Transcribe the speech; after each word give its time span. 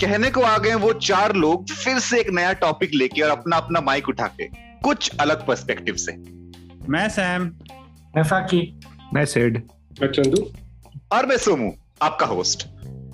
कहने 0.00 0.30
को 0.30 0.40
आ 0.40 0.58
गए 0.58 0.74
वो 0.74 0.92
चार 0.92 1.34
लोग 1.34 1.70
फिर 1.70 1.98
से 1.98 2.20
एक 2.20 2.30
नया 2.30 2.52
टॉपिक 2.52 2.90
लेके 2.94 3.22
और 3.22 3.30
अपना 3.30 3.56
अपना 3.56 3.80
माइक 3.80 4.08
उठा 4.08 4.26
के 4.26 4.44
कुछ 4.82 5.10
अलग 5.20 5.46
पर्सपेक्टिव 5.46 5.94
से। 5.94 6.12
मैं 6.88 7.08
सैम। 7.08 7.42
मैं 8.16 8.22
फाकी 8.22 8.80
मैं 9.14 9.24
सेड। 9.24 9.62
मैं 10.02 10.08
चंदू। 10.12 10.52
और 11.12 11.26
मैं 11.26 11.36
सोमू 11.36 11.72
आपका 12.02 12.26
host 12.26 12.68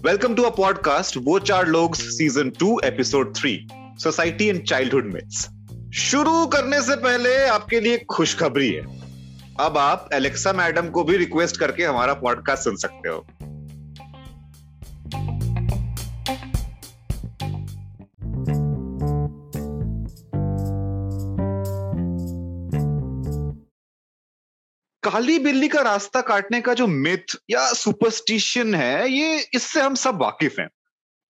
welcome 0.07 0.35
to 0.35 0.43
a 0.43 0.51
podcast 0.51 1.17
वो 1.17 1.39
चार 1.39 1.67
लोग 1.67 1.95
season 1.95 2.51
two 2.51 2.81
episode 2.85 3.37
three 3.37 3.69
society 3.75 4.47
and 4.47 4.65
childhood 4.65 5.13
myths 5.15 5.49
शुरू 5.95 6.47
करने 6.47 6.83
से 6.83 6.97
पहले 6.97 7.47
आपके 7.47 7.81
लिए 7.81 7.99
खुशखबरी 7.99 8.73
है। 8.73 9.07
अब 9.61 9.79
आप 9.79 10.09
एलेक्सा 10.13 10.53
मैडम 10.53 10.89
को 10.89 11.05
भी 11.05 11.17
रिक्वेस्ट 11.17 11.57
करके 11.57 11.85
हमारा 11.85 12.15
पॉडकास्ट 12.15 12.65
सुन 12.65 12.77
सकते 12.77 13.09
हो। 13.09 13.27
काली 25.07 25.39
बिल्ली 25.39 25.69
का 25.69 25.81
रास्ता 25.83 26.21
काटने 26.21 26.61
का 26.61 26.73
जो 26.75 26.87
मिथ 26.87 27.37
या 27.51 27.73
सुपरस्टिशन 27.73 28.75
है, 28.75 29.09
ये 29.09 29.47
इससे 29.55 29.81
हम 29.81 29.95
सब 29.95 30.19
वाकिफ 30.23 30.59
हैं। 30.59 30.69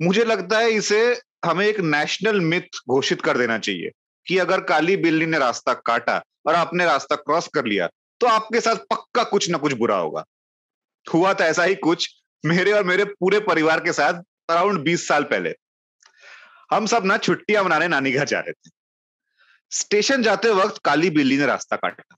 मुझे 0.01 0.25
लगता 0.25 0.59
है 0.59 0.71
इसे 0.71 1.01
हमें 1.45 1.67
एक 1.67 1.81
नेशनल 1.81 2.41
मिथ 2.43 2.81
घोषित 2.89 3.23
कर 3.23 3.39
देना 3.39 3.59
चाहिए 3.59 3.91
कि 4.27 4.39
अगर 4.39 4.61
काली 4.61 4.97
बिल्ली 4.97 5.27
ने 5.27 5.39
रास्ता 5.39 5.75
काटा 5.87 6.17
और 6.47 6.55
आपने 6.55 6.85
रास्ता 6.85 7.17
क्रॉस 7.17 7.49
कर 7.55 7.65
लिया 7.65 7.89
तो 8.21 8.27
आपके 8.27 8.61
साथ 8.61 8.77
पक्का 8.91 9.25
कुछ 9.25 9.51
ना 9.51 9.59
कुछ 9.59 9.73
बुरा 9.75 9.97
होगा। 9.97 10.25
हुआ 11.07 11.35
था 11.35 11.47
ऐसा 11.47 11.65
ही 11.65 11.75
कुछ 11.75 12.09
मेरे 12.45 12.73
और 12.73 12.85
मेरे 12.85 13.05
पूरे 13.05 13.41
परिवार 13.43 13.81
के 13.81 13.93
साथ 13.93 14.23
अराउंड 14.51 14.81
बीस 14.81 15.09
साल 15.09 15.25
पहले। 15.25 15.55
हम 16.73 16.87
सब 16.87 17.05
ना 17.05 17.17
छुट्टियाँ 17.19 17.65
मनाने 17.65 17.89
नानी 17.89 18.13
घर 18.13 18.27
जा 18.27 18.41
रहे 18.41 18.53
थे। 18.53 18.71
स्टेशन 19.73 20.23
जाते 20.23 20.51
वक्त 20.55 20.81
काली 20.85 21.11
बिल्ली 21.11 21.37
ने 21.37 21.47
रास्ता 21.47 21.77
काटा। 21.77 22.17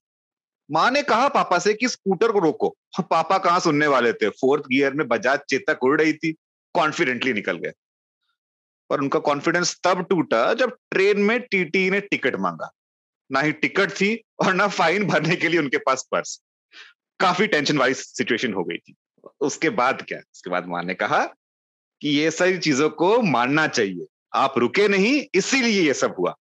माँ 0.70 0.90
ने 0.90 1.02
कहा 1.02 1.28
पापा 1.28 1.58
से 1.58 1.74
कि 1.74 1.88
स्कूटर 1.88 2.32
को 2.32 2.38
रोको। 2.38 2.76
पापा 3.00 3.38
कहाँ 3.38 3.60
सुनने 3.60 3.86
वाले 3.86 4.12
थे? 4.12 4.28
फोर्थ 4.28 4.64
गियर 4.64 4.92
में 4.92 5.08
बजाज 5.08 5.40
चेतक 5.48 5.78
उड़ 5.82 6.00
रही 6.00 6.12
थी 6.12 6.32
कॉन्फिडेंटली 6.74 7.32
निकल 7.32 7.58
गए। 7.58 7.72
पर 8.90 9.00
उनका 9.00 9.18
कॉन्फिडेंस 9.18 9.80
तब 9.84 10.06
टूटा 10.10 10.54
जब 10.54 10.76
ट्रेन 10.90 11.20
में 11.20 11.40
टीटी 11.40 11.90
ने 11.90 12.00
टिकट 12.00 12.36
मांगा। 12.36 12.70
ना 13.32 13.40
ही 13.40 13.52
टिकट 13.52 13.90
थी 13.90 14.24
और 14.46 14.54
ना 14.54 14.68
फाइन 14.68 15.04
भरने 15.04 15.36
के 15.36 15.48
लिए 15.48 15.60
उनके 15.60 15.78
पास 15.78 16.06
पर्स। 16.12 16.42
काफ़ी 17.20 17.46
टेंशन 17.46 17.78
वाली 17.78 17.94
सिचुएशन 17.94 18.52
हो 18.52 18.64
गई 18.64 18.76
थी। 18.76 18.94
उसके 19.40 19.70
बाद 19.70 20.04
क्या? 20.08 20.18
उसके 20.18 20.50
बाद 20.50 20.66
माँ 20.66 20.82
ने 20.82 20.94
कहा 20.94 21.24
कि 22.00 22.08
ये 22.08 22.30
सारी 22.30 22.58
चीज़ों 22.58 22.90
को 22.90 23.22
मानना 23.22 23.66
चाहिए। 23.66 24.06
आप 24.34 24.58
रुके 24.58 24.88
नहीं, 24.88 25.26
इसीलिए 25.34 25.82
ये 25.82 25.94
सब 25.94 26.14
हुआ। 26.18 26.34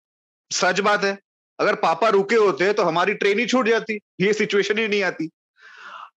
सच 0.51 0.79
बात 0.79 1.03
है। 1.03 1.19
अगर 1.59 1.75
पापा 1.75 2.09
रुके 2.09 2.35
होते 2.35 2.71
तो 2.73 2.83
हमारी 2.83 3.13
ट्रेन 3.13 3.39
ही 3.39 3.45
छूट 3.45 3.67
जाती, 3.67 3.99
ये 4.21 4.33
सिचुएशन 4.33 4.77
ही 4.77 4.87
नहीं 4.87 5.03
आती। 5.03 5.29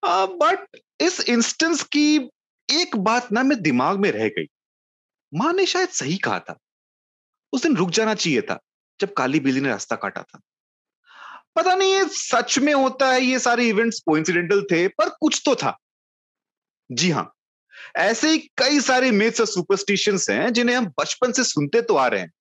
बट 0.04 0.78
इस 1.00 1.20
इंस्टेंस 1.20 1.82
की 1.82 2.16
एक 2.68 2.96
बात 2.96 3.32
ना 3.32 3.42
मेरे 3.42 3.60
दिमाग 3.60 3.98
में 3.98 4.10
रह 4.12 4.28
गई। 4.28 4.46
माँ 5.34 5.52
ने 5.52 5.66
शायद 5.66 5.88
सही 5.88 6.16
कहा 6.16 6.38
था। 6.40 6.56
उस 7.52 7.62
दिन 7.62 7.76
रुक 7.76 7.90
जाना 7.90 8.14
चाहिए 8.14 8.40
था, 8.40 8.58
जब 9.00 9.12
काली 9.12 9.40
बिल्ली 9.40 9.60
ने 9.60 9.68
रास्ता 9.68 9.96
काटा 9.96 10.22
था। 10.22 10.40
पता 11.56 11.74
नहीं 11.74 11.94
ये 11.94 12.04
सच 12.04 12.58
में 12.58 12.72
होता 12.74 13.08
है, 13.08 13.20
ये 13.20 13.38
सारे 13.38 13.68
इवेंट्स 13.68 14.00
कोइंसिडेंटल 14.00 14.62
थे, 14.62 14.86
पर 14.88 15.08
कुछ 15.10 15.42
तो 15.44 15.54
था। 15.54 15.76
जी 16.90 17.10
हाँ 17.10 17.32
ऐसे 17.96 18.30
ही 18.30 18.38
कई 18.58 18.80
सारे 18.80 19.10
मिथ्स 19.10 19.40
और 19.40 19.46
सुपरस्टिशंस 19.46 20.28
हैं, 20.30 20.52
जिन्हें 20.52 20.76
हम 20.76 20.86
बचपन 21.00 21.32
से 21.32 21.44
सुनते 21.44 21.82
तो 21.82 21.96
आ 21.96 22.06
रहे 22.06 22.20
हैं। 22.20 22.32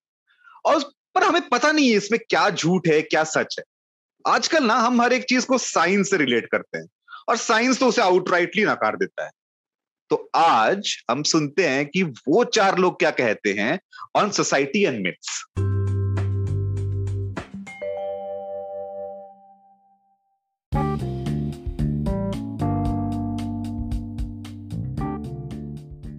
और 0.66 0.92
पर 1.20 1.26
हमें 1.26 1.48
पता 1.50 1.72
नहीं 1.72 1.90
है 1.90 1.98
इसमें 1.98 2.20
क्या 2.30 2.50
झूठ 2.50 2.88
है, 2.88 3.02
क्या 3.02 3.24
सच 3.24 3.56
है। 3.60 3.64
आजकल 4.26 4.64
ना 4.66 4.76
हम 4.76 5.02
हर 5.02 5.14
एक 5.14 5.26
चीज़ 5.30 5.46
को 5.46 5.58
साइंस 5.58 6.10
से 6.10 6.18
रिलेट 6.18 6.46
करते 6.52 6.78
हैं 6.78 6.88
और 7.30 7.38
साइंस 7.38 7.80
तो 7.80 7.88
उसे 7.88 8.02
आउटराइटली 8.02 8.64
नकार 8.66 8.96
देता 8.98 9.26
है। 9.26 9.32
तो 10.12 10.30
आज 10.36 10.96
हम 11.12 11.24
सुनते 11.24 11.68
हैं 11.68 11.86
कि 11.86 12.04
वो 12.04 12.44
चार 12.56 12.78
लोग 12.78 13.00
क्या 13.00 13.12
कहते 13.12 13.54
हैं 13.54 13.80
ऑन 14.16 14.32
सोसाइटी 14.32 14.84
एंड 14.84 15.02
मिथ्स 15.04 15.44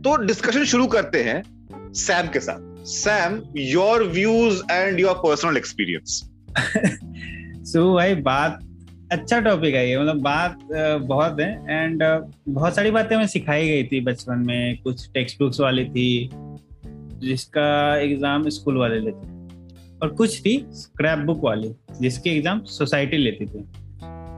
तो 0.05 0.17
डिस्कशन 0.19 0.65
शुरू 0.65 0.87
करते 0.88 1.22
हैं 1.25 1.43
सैम 1.97 2.28
के 2.28 2.41
साथ। 2.41 2.69
Sam 2.84 3.42
your 3.56 4.04
views 4.04 4.62
and 4.72 5.00
your 5.00 5.14
personal 5.14 5.56
experience 5.56 6.30
so 7.72 7.94
भाई 7.94 8.14
बात 8.14 8.60
अच्छा 9.12 9.41
टॉपिक 9.41 9.74
है 9.74 9.91
ये 9.91 9.98
मतलब 9.98 10.20
बात 10.20 10.58
बहुत 11.02 11.40
है 11.40 11.64
एंड 11.69 12.02
बहुत 12.48 12.76
सारी 12.76 12.90
बातें 12.90 13.16
हमें 13.16 13.26
सिखाई 13.26 13.69
गई 13.69 13.84
थी 13.84 14.00
बचपन 14.00 14.38
में 14.38 14.78
कुछ 14.82 15.10
टेक्स्ट 15.10 15.38
बुक्स 15.38 15.60
वाली 15.60 15.84
थी 15.84 16.30
जिसका 17.20 17.96
एग्ज़ाम 17.96 18.48
स्कूल 18.48 18.76
वाले 18.76 19.00
लेते 19.00 19.38
और 20.02 20.08
कुछ 20.08 20.40
थी 20.40 20.66
स्क्रैप 20.72 21.19
बुक 21.19 21.44
वाली 21.44 21.74
जिसके 22.00 22.30
एग्ज़ाम 22.30 22.60
सोसाइटी 22.60 23.16
लेती 23.16 23.46
थी। 23.46 23.64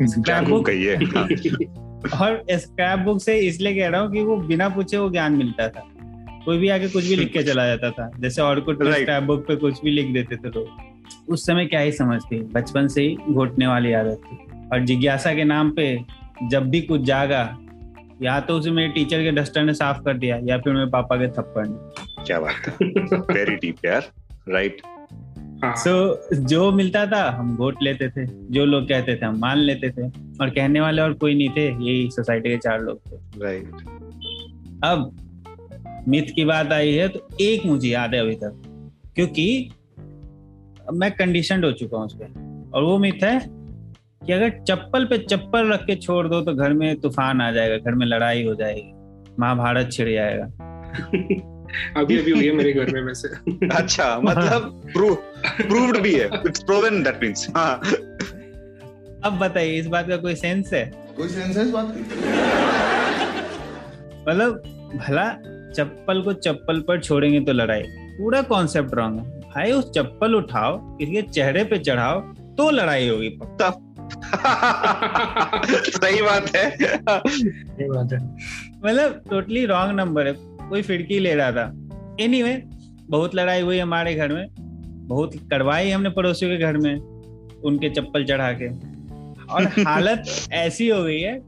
स्क्रैप 0.07 0.45
बुक 0.45 0.67
कहिए 0.67 0.97
और 2.21 2.45
स्क्रैप 2.51 2.99
बुक 2.99 3.21
से 3.23 3.39
इसलिए 3.39 3.75
कह 3.75 3.89
रहा 3.89 4.01
हूँ 4.01 4.13
कि 4.13 4.21
वो 4.21 4.37
बिना 4.37 4.69
पूछे 4.69 4.97
वो 4.97 5.11
ज्ञान 5.11 5.33
मिलता 5.33 5.69
था। 5.69 5.92
कोई 6.45 6.59
भी 6.59 6.69
आके 6.69 6.89
कुछ 6.89 7.07
भी 7.07 7.17
लिख 7.17 7.33
के 7.33 7.43
चला 7.43 7.67
जाता 7.67 7.91
था। 7.91 8.11
जैसे 8.19 8.43
और 8.43 8.61
कुछ 8.61 8.77
स्क्रैप 8.83 9.23
बुक 9.23 9.47
पे 9.49 9.57
कुछ 9.57 9.83
भी 9.85 9.91
लिख 9.91 10.13
देते 10.13 10.37
थे 10.37 10.49
लोग। 10.49 10.69
उस 11.29 11.47
समय 11.47 11.67
क्या 11.67 11.81
ही 11.81 11.93
समझ 11.93 12.23
थी 12.23 12.41
बचपन 12.41 12.89
से 12.89 13.03
ही 13.03 13.17
घोटने 13.31 13.67
वाली 13.67 13.93
आदत 13.93 14.21
थी। 14.27 14.37
और 14.73 14.85
जिज्ञासा 14.85 15.35
के 15.35 15.45
नाम 15.45 15.71
पे 15.71 15.99
जब 16.51 16.71
भी 16.71 16.81
कुछ 16.81 17.01
जागा 17.01 17.59
या 18.23 18.41
तो 18.41 18.55
उसे 18.55 18.71
मेरे 18.71 18.89
टीचर 18.89 19.23
के 19.23 19.31
डस्टर 19.33 19.65
ने 19.65 19.75
साफ़ 19.75 20.01
कर 20.03 20.19
दिया 20.19 20.39
या 20.43 20.59
फिर 20.59 20.73
मेरे 20.73 20.87
पापा 20.87 21.17
के 21.17 21.29
थप्पड़ 21.29 21.67
ने। 21.69 22.25
क्या 22.25 22.41
बात 22.41 22.67
है। 22.67 22.87
वेरी 23.35 23.57
डीप 23.57 23.77
यार। 23.85 24.09
राइट 24.49 24.83
सो 25.65 25.93
जो 26.35 26.71
मिलता 26.73 27.07
था 27.07 27.31
हम 27.31 27.57
वोट 27.57 27.83
लेते 27.83 28.09
थे। 28.09 28.27
जो 28.27 28.65
लोग 28.65 28.89
कहते 28.89 29.17
थे 29.17 29.27
हम 29.27 29.39
मान 29.39 29.59
लेते 29.59 29.91
थे। 29.91 30.09
और 30.41 30.51
कहने 30.51 30.81
वाले 30.81 31.03
और 31.03 31.13
कोई 31.13 31.35
नहीं 31.35 31.49
थे 31.49 31.67
यही 31.67 32.11
सोसाइटी 32.11 32.51
के 32.51 32.57
चार 32.57 32.81
लोग 32.81 33.01
थे। 33.07 33.17
Right 33.45 33.71
right. 33.71 33.87
अब 34.85 35.22
मिथ 36.09 36.23
की 36.23 36.45
बात 36.45 36.73
आई 36.73 36.93
है 36.93 37.09
तो 37.09 37.29
एक 37.41 37.67
मुझे 37.67 37.89
याद 37.89 38.15
है 38.15 38.21
अभी 38.21 38.35
तक 38.35 38.63
क्योंकि 39.15 39.71
मैं 40.93 41.11
कंडीशन 41.11 41.65
हो 41.65 41.73
चुका 41.73 41.97
हूँ 41.99 42.07
उस 42.07 42.15
पर 42.15 42.71
और 42.75 42.83
वो 42.83 42.99
मिथ 42.99 43.25
है 43.25 43.39
कि 44.27 44.33
अगर 44.33 44.51
चप्पल 44.51 45.05
पे 45.05 45.19
चप्पल 45.19 45.73
रख 45.73 45.81
के 45.81 45.97
छोड़ 45.97 46.29
दो 46.29 46.41
तो 46.41 46.55
घर 46.55 46.73
में 46.73 47.01
तूफ़ान 47.01 47.41
आ 47.41 47.53
जाएगा 47.53 47.77
घर 47.77 47.95
में 47.95 48.07
लड़ाई 48.07 48.45
हो 48.45 48.55
जाएगी 48.55 48.93
महाभारत 49.39 49.93
छिड़ 49.93 50.11
जाएगा। 50.11 50.45
अभी 51.97 52.19
अभी 52.19 52.31
हुई 52.31 52.47
है 52.47 52.53
मेरे 52.53 52.73
घर 52.73 52.91
में 52.91 53.03
वैसे। 53.03 53.29
अच्छा 53.75 54.19
मतलब 54.19 54.83
प्रूव 54.93 55.15
प्रूव्ड 55.45 55.99
भी 55.99 56.15
है 56.15 56.27
इट्स 56.47 56.63
प्रूवन 56.63 57.03
दैट 57.03 57.23
मींस 57.23 57.47
हाँ। 57.57 57.81
अब 59.25 59.39
बताइए 59.39 59.79
इस 59.79 59.87
बात 59.87 60.09
का 60.09 60.17
कोई 60.17 60.35
सेंस 60.35 60.73
है? 60.73 60.93
कोई 61.17 61.29
सेंस 61.29 61.57
है 61.57 61.65
इस 61.65 61.71
बात 61.71 61.95
की? 61.97 62.01
मतलब 64.31 64.63
भला 64.97 65.29
चप्पल 65.73 66.23
को 66.23 66.33
चप्पल 66.33 66.81
पर 66.81 67.01
छोड़ेंगे 67.01 67.41
तो 67.41 67.53
लड़ाई। 67.53 67.83
पूरा 67.89 68.43
कॉन्सेप्ट 68.43 68.95
रॉन्ग 68.95 69.21
है। 69.21 69.41
भाई 69.41 69.73
उस 69.73 69.91
चप्पल 69.91 70.35
उठाओ 70.35 70.97
किसी 70.97 71.13
के 71.13 71.23
चेहरे 71.23 71.65
पे 71.65 71.79
चढ़ाओ 71.79 72.21
तो 72.31 72.71
लड़ाई 72.71 73.09
होगी। 73.09 73.29
तब 73.29 73.89
सही 75.75 76.23
बात 76.23 76.57
है। 76.57 76.71
ये 76.83 77.89
बात 77.89 78.13
है। 78.13 78.19
मतलब 78.87 79.25
टोटली 79.31 79.67
रॉन्ग 79.67 80.01
नंबर 80.01 80.27
है। 80.27 80.35
कोई 80.39 80.83
फिड़की 80.83 81.19
ले 81.19 81.35
रहा 81.35 81.53
था। 81.53 81.89
एनीवे 82.21 82.57
anyway, 82.57 82.77
बहुत 83.11 83.35
लड़ाई 83.35 83.61
हुई 83.61 83.79
हमारे 83.79 84.15
घर 84.15 84.33
में। 84.33 84.47
बहुत 85.09 85.31
कड़वाई 85.35 85.91
हमने 85.91 86.11
पड़ोसियों 86.11 86.51
के 86.51 86.57
घर 86.57 86.77
में 86.77 86.97
उनके 87.65 87.91
चप्पल 87.91 88.25
चढ़ा 88.25 88.53
के। 88.53 88.69
और 89.45 89.65
हालत 89.65 90.25
ऐसी 90.53 90.89
हो 90.89 91.05
गई 91.05 91.21
है 91.21 91.39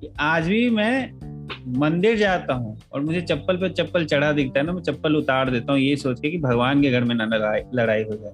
कि 0.00 0.12
आज 0.20 0.48
भी 0.48 0.70
मैं 0.70 1.19
मंदिर 1.66 2.16
जाता 2.16 2.54
हूँ 2.54 2.78
और 2.92 3.00
मुझे 3.00 3.20
चप्पल 3.20 3.56
पे 3.56 3.68
चप्पल 3.68 4.04
चढ़ा 4.04 4.32
दिखता 4.32 4.60
है 4.60 4.66
ना 4.66 4.72
मैं 4.72 4.82
चप्पल 4.82 5.16
उतार 5.16 5.50
देता 5.50 5.72
हूँ 5.72 5.80
ये 5.80 5.96
सोच 5.96 6.20
के 6.20 6.30
कि 6.30 6.38
भगवान 6.38 6.82
के 6.82 6.90
घर 6.90 7.04
में 7.04 7.14
ना 7.14 7.24
लड़ाई 7.24 7.60
लड़ाई 7.74 8.02
हो 8.02 8.14
जाए। 8.14 8.32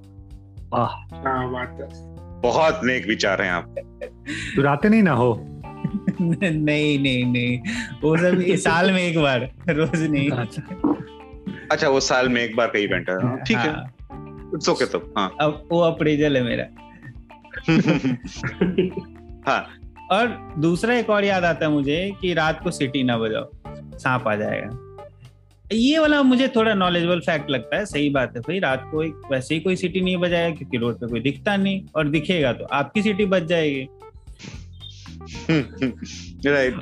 हाँ 0.74 1.68
बहुत 2.42 2.80
नेक 2.84 3.06
विचार 3.06 3.42
हैं 3.42 3.50
आप। 3.50 3.74
चुराते 4.54 4.88
नहीं 4.88 5.02
ना 5.02 5.12
हो? 5.12 5.46
नहीं 6.20 6.98
नहीं 6.98 7.24
नहीं। 7.24 7.58
वो 8.02 8.16
सब 8.16 8.40
इस 8.40 8.64
साल 8.64 8.92
में 8.92 9.02
एक 9.02 9.18
बार 9.18 9.50
रोज 9.70 10.02
नहीं। 10.02 10.30
अच्छा। 10.30 11.88
वो 11.88 12.00
साल 12.00 12.28
में 12.28 12.42
एक 12.42 12.56
बार 12.56 12.66
का 12.66 12.78
इवेंट 12.78 13.10
है। 13.10 13.16
हाँ, 13.22 13.38
ठीक 13.38 13.56
है। 13.56 13.70
हाँ, 13.70 13.94
इट्स 14.54 14.68
ओके 14.68 14.86
तो 14.86 14.98
हाँ। 15.18 15.36
अब 15.40 15.68
वो 15.72 15.80
अप्रेजल 15.80 16.36
है 16.36 16.42
मेरा। 16.42 16.64
हाँ। 19.50 19.66
और 20.10 20.54
दूसरा 20.58 20.94
एक 20.94 21.10
और 21.10 21.24
याद 21.24 21.44
आता 21.44 21.66
है 21.66 21.72
मुझे 21.72 22.14
कि 22.20 22.34
रात 22.34 22.62
को 22.64 22.70
सिटी 22.70 23.02
ना 23.02 23.18
बजाओ 23.18 23.50
सांप 23.98 24.28
आ 24.28 24.36
जाएगा। 24.36 24.82
ये 25.72 25.98
वाला 25.98 26.22
मुझे 26.22 26.48
थोड़ा 26.48 26.74
नॉलेजेबल 26.74 27.20
फैक्ट 27.20 27.50
लगता 27.50 27.76
है 27.76 27.86
सही 27.86 28.10
बात 28.10 28.32
है 28.36 28.40
भाई 28.40 28.58
रात 28.58 28.88
को 28.92 29.02
एक 29.02 29.14
वैसे 29.32 29.54
ही 29.54 29.60
कोई 29.60 29.76
सिटी 29.76 30.00
नहीं 30.00 30.16
बजाएगा 30.16 30.56
क्योंकि 30.56 30.76
रोड 30.76 30.94
पे 30.94 31.06
कोई 31.06 31.20
दिखता 31.20 31.56
नहीं 31.56 31.86
और 31.96 32.08
दिखेगा 32.08 32.52
तो 32.52 32.64
आपकी 32.64 33.02
सिटी 33.02 33.26
बच 33.26 33.42
जाएगी। 33.42 33.88
राइट 36.46 36.74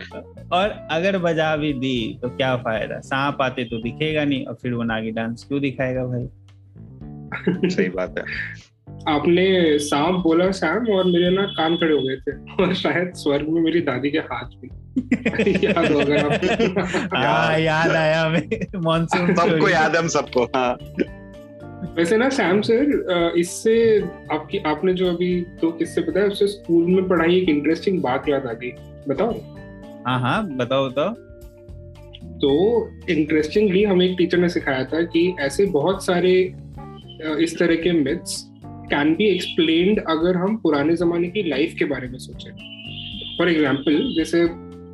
और 0.53 0.89
अगर 0.91 1.19
बजा 1.19 1.57
भी 1.57 1.73
दी 1.73 2.19
तो 2.23 2.29
क्या 2.29 2.57
फ़ायदा 2.57 3.01
सांप 3.01 3.43
आते 3.43 3.65
तो 3.65 3.83
दिखेगा 3.83 4.25
नहीं 4.25 4.47
और 4.47 4.55
फिर 4.55 4.75
वो 4.75 4.83
नागी 4.83 5.11
डांस 5.11 5.45
क्यों 5.45 5.61
दिखाएगा 5.61 6.05
भाई? 6.05 6.27
सही 7.71 7.89
बात 7.89 8.15
है। 8.19 8.25
आपने 9.09 9.79
सांप 9.79 10.15
बोला 10.15 10.51
सैम 10.51 10.87
और 10.93 11.05
मेरे 11.05 11.31
ना 11.31 11.43
कान 11.43 11.77
खड़े 11.77 11.95
हो 11.95 12.03
गए 12.03 12.17
थे। 12.17 12.63
और 12.63 12.75
शायद 12.75 13.13
स्वर्ग 13.15 13.49
में 13.49 13.61
मेरी 13.63 13.81
दादी 13.81 14.11
के 14.11 14.19
हाथ 14.19 14.45
भी 14.45 14.69
याद 15.67 15.93
हो 15.93 16.01
आपको 16.01 17.17
हाँ 17.17 17.59
याद 17.59 17.91
आया 17.91 18.23
हमें। 18.23 18.49
मानसून 18.77 19.35
सबको 19.35 19.69
याद 19.69 19.95
है 19.95 19.99
हम 19.99 20.09
सबको। 20.09 20.45
हाँ। 20.45 20.79
वैसे 21.97 22.17
ना 22.17 22.29
सैम 22.29 22.61
सर 22.61 23.35
इससे 23.39 24.01
आपकी 24.33 24.59
आपने 24.59 24.95
जो 24.95 25.07
अभी 25.07 25.41
दो 25.41 25.71
किस्से 25.71 26.01
बताया 26.01 26.27
उससे 26.27 26.47
स्कूल 26.47 26.85
में 26.85 27.09
पढ़ाई 27.09 27.37
एक 27.37 27.49
इंटरेस्टिंग 27.49 28.03
बात 28.03 28.29
याद 28.29 28.47
आ 28.47 28.53
गई। 28.53 28.71
बताओ। 29.09 29.33
हाँ 30.07 30.21
हाँ 30.21 30.49
बताओ 30.57 30.89
बताओ। 30.91 31.15
तो 32.39 32.91
इंटरेस्टिंगली 33.11 33.85
हमें 33.85 34.07
एक 34.07 34.15
टीचर 34.19 34.39
ने 34.39 34.49
सिखाया 34.49 34.85
था 34.85 35.03
कि 35.03 35.37
ऐसे 35.41 35.67
बहुत 35.67 36.07
सारे 36.07 36.55
इस 37.41 37.59
तरह 37.59 37.75
के 37.75 37.93
मिथ्स 37.93 38.51
कैन 38.91 39.15
बी 39.15 39.25
एक्सप्लेन्ड 39.25 40.01
अगर 40.09 40.37
हम 40.37 40.57
पुराने 40.57 40.97
जमाने 40.97 41.29
की 41.29 41.43
लाइफ 41.49 41.75
के 41.79 41.85
बारे 41.85 42.09
में 42.09 42.19
सोचें। 42.19 42.51
फॉर 43.39 43.49
एग्ज़ाम्पल 43.49 44.15
जैसे 44.17 44.45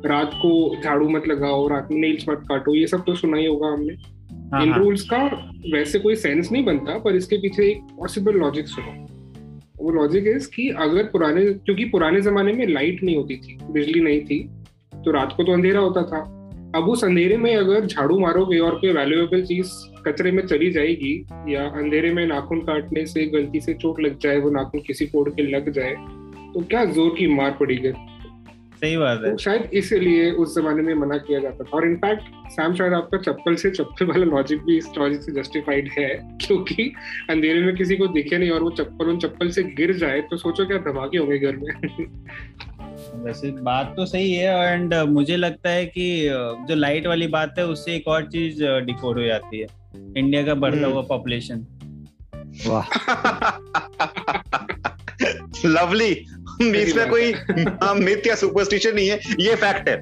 रात 0.05 0.31
को 0.35 0.81
झाड़ू 0.83 1.09
मत 1.09 1.27
लगाओ 1.27 1.67
रात 1.67 1.87
में 1.91 1.99
नेल्स 1.99 2.29
मत 2.29 2.43
काटो 2.49 2.75
ये 2.75 2.87
सब 2.87 3.03
तो 3.05 3.15
सुना 3.15 3.37
ही 3.37 3.45
होगा 3.45 3.67
हमने। 3.67 3.93
हाँ 4.53 4.63
इन 4.63 4.71
हाँ। 4.71 4.79
रूल्स 4.79 5.03
का 5.03 5.23
वैसे 5.73 5.99
कोई 5.99 6.15
सेंस 6.15 6.51
नहीं 6.51 6.63
बनता 6.65 6.97
पर 6.99 7.15
इसके 7.15 7.37
पीछे 7.37 7.69
एक 7.71 7.81
पॉसिबल 7.99 8.39
लॉजिक 8.39 8.67
सुनो। 8.67 8.91
वो 9.81 9.91
लॉजिक 9.91 10.27
इज़ 10.27 10.49
कि 10.49 10.69
अगर 10.79 11.03
पुराने 11.03 11.45
क्योंकि 11.45 11.85
पुराने 11.85 12.21
जमाने 12.21 12.53
में 12.53 12.67
लाइट 12.67 13.03
नहीं 13.03 13.15
होती 13.15 13.37
थी 13.37 13.57
बिजली 13.71 13.99
नहीं 13.99 14.21
थी 14.21 14.39
तो 14.95 15.11
रात 15.11 15.33
को 15.37 15.43
तो 15.43 15.53
अंधेरा 15.53 15.79
होता 15.79 16.03
था। 16.03 16.19
अब 16.75 16.89
उस 16.89 17.03
अंधेरे 17.03 17.37
में 17.37 17.55
अगर 17.55 17.85
झाड़ू 17.85 18.19
मारोगे 18.19 18.59
और 18.59 18.75
कोई 18.75 18.91
वैल्यूएबल 18.93 19.41
चीज़ 19.45 19.71
कचरे 20.07 20.31
में 20.31 20.45
चली 20.47 20.71
जाएगी 20.71 21.13
या 21.47 21.63
अंधेरे 21.69 22.13
में 22.13 22.25
नाखून 22.27 22.59
काटने 22.59 23.05
से 23.05 23.25
गलती 23.27 23.61
से 23.61 23.73
चोट 23.73 23.99
लग 24.01 24.17
जाए 24.19 24.39
वो 24.39 24.49
नाखून 24.49 24.81
किसी 24.81 25.05
कोड 25.05 25.35
के 25.35 25.51
लग 25.51 25.69
जाए 25.71 25.91
तो 26.53 26.63
क्या 26.69 26.85
ज़ोर 26.85 27.09
की 27.17 27.27
मार 27.27 27.51
पड़ेगी? 27.59 27.91
सही 28.81 28.97
बात 28.97 29.21
है। 29.25 29.31
तो 29.31 29.37
शायद 29.37 29.69
इसीलिए 29.73 30.29
उस 30.31 30.55
जमाने 30.55 30.83
में 30.83 30.93
मना 30.93 31.17
किया 31.17 31.39
जाता 31.39 31.63
था। 31.63 31.77
और 31.77 31.85
इनफैक्ट 31.85 32.49
सैम 32.51 32.73
शायद 32.75 32.93
आपका 32.93 33.17
चप्पल 33.17 33.55
से 33.55 33.71
चप्पल 33.71 34.05
वाला 34.05 34.25
लॉजिक 34.25 34.61
भी 34.61 34.77
इस 34.77 34.87
लॉजिक 34.97 35.21
से 35.21 35.31
जस्टिफाइड 35.31 35.89
है 35.97 36.07
क्योंकि 36.41 36.91
अंधेरे 37.29 37.61
में 37.61 37.75
किसी 37.75 37.95
को 37.95 38.07
दिखे 38.07 38.37
नहीं 38.37 38.49
और 38.49 38.63
वो 38.63 38.69
चप्पल 38.71 39.09
उन 39.09 39.17
चप्पल 39.19 39.49
से 39.49 39.63
गिर 39.77 39.93
जाए 39.97 40.21
तो 40.21 40.37
सोचो 40.37 40.65
क्या 40.65 40.77
धमाके 40.91 41.17
होंगे 41.17 41.37
घर 41.39 41.55
में। 41.55 41.71
वैसे 43.23 43.51
बात 43.51 43.93
तो 43.97 44.05
सही 44.05 44.33
है 44.33 44.73
एंड 44.73 44.93
मुझे 44.93 45.35
लगता 45.37 45.69
है 45.69 45.85
कि 45.85 46.05
uh, 46.27 46.67
जो 46.67 46.75
लाइट 46.75 47.07
वाली 47.07 47.27
बात 47.27 47.55
है 47.59 47.65
उससे 47.65 47.95
एक 47.95 48.07
और 48.07 48.25
चीज़ 48.25 48.63
डिकोड 48.85 49.17
हो 49.17 49.23
जाती 49.23 49.59
है 49.59 49.67
इंडिया 50.17 50.43
का 50.43 50.53
बढ़ता 50.55 50.77
हम्म। 50.77 50.91
हुआ 50.91 51.01
पॉपुलेशन 51.01 51.65
वाह। 52.67 52.87
लवली 55.65 56.25
इसमें 56.61 57.09
कोई 57.09 57.33
मिथ 58.03 58.27
या 58.27 58.35
सुपरस्टिशन 58.35 58.95
नहीं 58.95 59.07
है 59.09 59.19
ये 59.39 59.55
फैक्ट 59.55 59.89
है। 59.89 59.95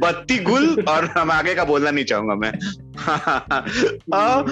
बत्ती 0.00 0.38
गुल 0.38 0.84
और 0.88 1.04
हम 1.04 1.30
आगे 1.30 1.54
का 1.54 1.64
बोलना 1.64 1.90
नहीं 1.90 2.04
चाहूँगा 2.04 2.34
मैं। 2.34 2.52
आ, 4.14 4.42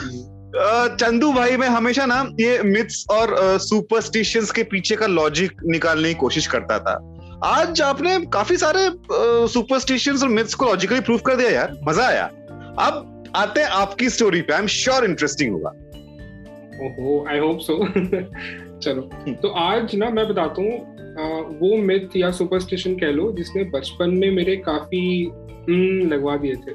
चंदू 0.56 1.32
भाई 1.32 1.56
मैं 1.56 1.68
हमेशा 1.68 2.04
ना 2.06 2.16
ये 2.40 2.62
मिथ्स 2.62 3.04
और 3.10 3.36
सुपरस्टिशंस 3.60 4.50
के 4.50 4.62
पीछे 4.64 4.96
का 4.96 5.06
लॉजिक 5.06 5.60
निकालने 5.66 6.08
की 6.08 6.14
कोशिश 6.14 6.46
करता 6.46 6.78
था। 6.78 6.94
आज 7.44 7.80
आपने 7.82 8.18
काफ़ी 8.32 8.56
सारे 8.56 8.88
सुपरस्टिशंस 9.52 10.22
और 10.22 10.28
मिथ्स 10.28 10.54
को 10.54 10.66
लॉजिकली 10.66 11.00
प्रूव 11.00 11.18
कर 11.18 11.36
दिया 11.36 11.50
यार। 11.50 11.76
मज़ा 11.88 12.06
आया। 12.06 12.24
अब 12.78 13.32
आते 13.36 13.60
हैं 13.60 13.68
आपकी 13.68 14.08
स्टोरी 14.10 14.40
पे। 14.42 14.52
आई 14.52 14.60
एम 14.60 14.66
श्योर 14.66 15.04
इंटरेस्टिंग 15.04 15.52
होगा। 15.52 15.70
ओहो 16.86 17.24
आई 17.30 17.38
होप 17.38 17.58
सो 17.60 17.78
चलो। 18.80 19.02
तो 19.42 19.48
आज 19.48 19.94
ना 19.94 20.10
मैं 20.10 20.28
बताता 20.28 20.62
हूँ 20.62 20.96
वो 21.60 21.76
मिथ 21.82 22.16
या 22.16 22.30
सुपरस्टिशन 22.30 22.94
कह 22.94 23.10
लो 23.12 23.32
जिसने 23.32 23.64
बचपन 23.70 24.10
में 24.10 24.30
मेरे 24.30 24.56
काफ़ी 24.56 25.24
हम्म, 25.24 26.08
लगवा 26.08 26.36
दिए 26.36 26.54
थे। 26.54 26.72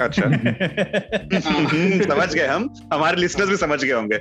अच्छा। 0.00 0.22
समझ 2.14 2.34
गए 2.34 2.46
हम। 2.46 2.74
हमारे 2.92 3.20
लिसनर्स 3.20 3.48
भी 3.48 3.56
समझ 3.56 3.84
गए 3.84 3.92
होंगे। 3.92 4.16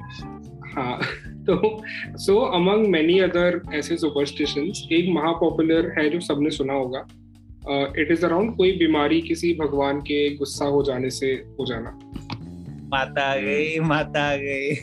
हाँ 0.75 0.99
तो 1.39 1.83
सो 2.17 2.37
अमंग 2.39 2.87
मेनी 2.87 3.19
अदर 3.19 3.61
ऐसे 3.73 3.97
सुपरस्टिशंस 3.97 4.87
एक 4.91 5.09
महा 5.09 5.31
पॉपुलर 5.31 5.95
है 5.99 6.09
जो 6.09 6.19
सबने 6.19 6.49
सुना 6.49 6.73
होगा। 6.73 7.07
इट 7.97 8.07
इज़ 8.11 8.25
अराउंड 8.25 8.55
कोई 8.55 8.71
बीमारी 8.71 9.21
किसी 9.21 9.53
भगवान 9.53 9.99
के 9.99 10.35
गुस्सा 10.35 10.65
हो 10.65 10.83
जाने 10.83 11.09
से 11.09 11.27
हो 11.27 11.65
जाना। 11.65 11.99
माता 12.83 13.21
आ 13.21 13.35
गई 13.35 13.79
माता 13.79 14.33
आ 14.33 14.35
गई। 14.35 14.75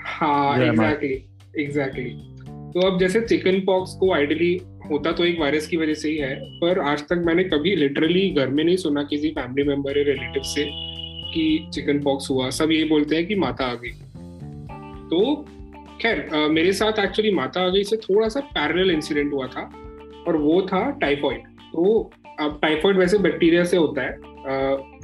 हाँ 0.00 0.58
एग्जैक्टली 0.58 1.24
एग्जैक्टली 1.64 2.10
तो 2.48 2.90
अब 2.90 2.98
जैसे 2.98 3.20
चिकन 3.20 3.60
पॉक्स 3.60 3.94
को 3.94 4.14
आइडली 4.14 4.60
होता 4.84 5.12
तो 5.12 5.24
एक 5.24 5.38
वायरस 5.40 5.66
की 5.66 5.76
वजह 5.76 5.94
से 5.94 6.10
ही 6.10 6.16
है, 6.16 6.34
पर 6.58 6.78
आज 6.80 7.02
तक 7.02 7.22
मैंने 7.26 7.44
कभी 7.44 7.74
लिटरली 7.76 8.28
घर 8.30 8.48
में 8.48 8.62
नहीं 8.64 8.76
सुना 8.76 9.02
किसी 9.02 9.30
फैमिली 9.30 9.68
मेंबर 9.68 9.98
या 9.98 10.04
रिलेटिव 10.04 10.42
से 10.44 10.64
कि 11.34 11.68
चिकन 11.74 12.00
पॉक्स 12.02 12.30
हुआ। 12.30 12.48
सब 12.50 12.72
ये 12.72 12.84
बोलते 12.84 13.16
हैं 13.16 13.26
कि 13.26 13.34
माता 13.36 13.64
आ 13.64 13.74
गई। 13.74 13.90
तो 15.10 15.34
खैर 16.00 16.28
मेरे 16.50 16.72
साथ 16.72 16.98
एक्चुअली 16.98 17.30
माता 17.32 17.60
आ 17.60 17.68
गई 17.68 17.84
से 17.84 17.96
थोड़ा 17.98 18.28
सा 18.28 18.40
पैरेलल 18.40 18.90
इंसिडेंट 18.90 19.32
हुआ 19.32 19.46
था, 19.46 19.70
और 20.28 20.36
वो 20.36 20.60
था 20.62 20.90
टाइफॉइड 21.00 21.40
तो 21.72 22.10
अब 22.40 22.58
टाइफॉइड 22.62 22.96
वैसे 22.96 23.18
बैक्टीरिया 23.18 23.64
से 23.64 23.76
होता 23.76 24.02
है 24.02 24.16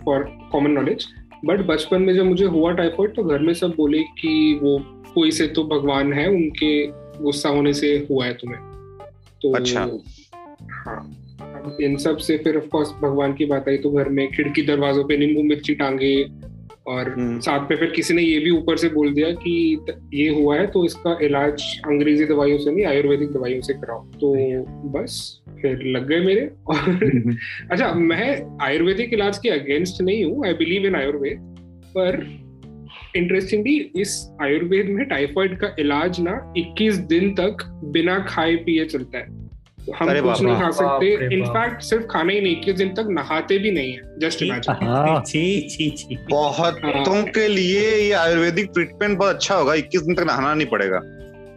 फॉर 0.05 0.25
कॉमन 0.53 0.71
नॉलेज 0.71 1.07
बट 1.45 1.61
बचपन 1.67 2.03
में 2.03 2.15
जब 2.15 2.25
मुझे 2.25 2.45
हुआ 2.47 2.73
टाइफॉइड 2.73 3.15
तो 3.15 3.23
घर 3.25 3.39
में 3.39 3.53
सब 3.55 3.75
बोले 3.77 4.03
कि 4.19 4.59
वो 4.63 4.79
कोई 5.15 5.31
से 5.31 5.47
तो 5.47 5.65
भगवान 5.67 6.13
है, 6.13 6.29
उनके 6.29 6.87
गुस्सा 7.23 7.49
होने 7.49 7.73
से 7.75 7.97
हुआ 8.11 8.27
है 8.27 8.35
तुम्हें। 8.35 8.70
तो 9.43 9.53
अच्छा। 9.53 9.89
हाँ 10.79 11.01
अब 11.41 11.77
इन 11.81 11.97
सबसे 11.99 12.37
फिर 12.39 12.57
ऑफ़ 12.57 12.67
कोर्स 12.69 12.91
भगवान 13.03 13.33
की 13.35 13.45
बात 13.45 13.69
आई 13.69 13.77
तो 13.79 13.91
घर 13.93 14.09
में 14.09 14.27
खिड़की 14.33 14.63
दरवाजों 14.63 15.05
पे 15.05 15.17
नींबू 15.17 15.43
मिर्ची 15.43 15.75
टांगे 15.75 16.15
और 16.87 17.09
हम्म। 17.11 17.39
साथ 17.41 17.71
में 17.71 17.77
फिर 17.79 17.91
किसी 17.91 18.15
ने 18.15 18.23
ये 18.23 18.39
भी 18.39 18.51
ऊपर 18.51 18.77
से 18.77 18.89
बोल 18.89 19.13
दिया 19.15 19.31
कि 19.37 19.53
ये 20.15 20.29
हुआ 20.31 20.57
है 20.57 20.67
तो 20.67 20.85
इसका 20.85 21.19
इलाज 21.23 21.63
अंग्रेज़ी 21.87 22.25
दवाइयों 22.25 22.59
से 22.59 22.71
नहीं 22.71 22.85
आयुर्वेदिक 22.87 23.33
दवाइयों 23.33 23.61
से 23.61 23.75
कराओ 23.75 24.05
तो 24.15 24.33
बस 24.91 25.19
फिर 25.63 25.83
लग 25.87 26.09
गए 26.09 26.21
मेरे 26.21 26.51
और 26.67 27.35
अच्छा 27.73 27.93
मैं 27.95 28.29
आयुर्वेदिक 28.63 29.13
इलाज 29.13 29.39
के 29.39 29.49
अगेंस्ट 29.51 30.03
नहीं 30.03 30.25
हूँ 30.25 30.47
आई 30.47 30.55
बिलीव 30.55 30.87
इन 30.87 30.97
आयुर्वेद 30.97 31.39
पर 31.97 32.19
इंटरेस्टिंगली 33.17 33.93
इस 33.97 34.33
आयुर्वेद 34.43 34.87
में 34.87 35.09
टाइफाइड 35.09 35.59
का 35.59 35.77
इलाज 35.79 36.21
ना 36.21 36.53
21 36.59 36.95
दिन 36.95 37.35
तक 37.35 37.81
बिना 37.85 38.19
खाए 38.19 38.57
पिए 38.57 38.85
चलता 38.85 39.19
है। 39.19 39.41
तो 39.87 39.93
हम 39.93 40.21
कुछ 40.21 40.43
नहीं 40.43 40.57
खा 40.57 40.71
सकते। 40.71 41.35
इनफैक्ट 41.35 41.83
सिर्फ़ 41.83 42.05
खाना 42.05 42.33
ही 42.33 42.41
नहीं 42.41 42.57
इक्कीस 42.57 42.75
दिन 42.75 42.89
तक 42.89 43.07
नहाते 43.09 43.59
भी 43.59 43.71
नहीं 43.71 43.93
है। 43.93 44.19
जस्ट 44.19 44.43
इमेजिन 44.43 44.87
हाँ। 44.87 45.23
छी 45.27 45.69
छी 45.71 45.91
छी। 45.91 46.17
बहुतों 46.31 47.23
के 47.23 47.49
लिए 47.49 47.97
ये 47.97 48.13
आयुर्वेदिक 48.13 48.71
ट्रीटमेंट 48.75 49.19
बहुत 49.19 49.35
अच्छा 49.35 49.55
होगा। 49.55 49.75
21 49.75 50.03
दिन 50.03 50.15
तक 50.15 50.23
नहाना 50.23 50.55
नहीं 50.55 50.67
पड़ेगा। 50.67 51.01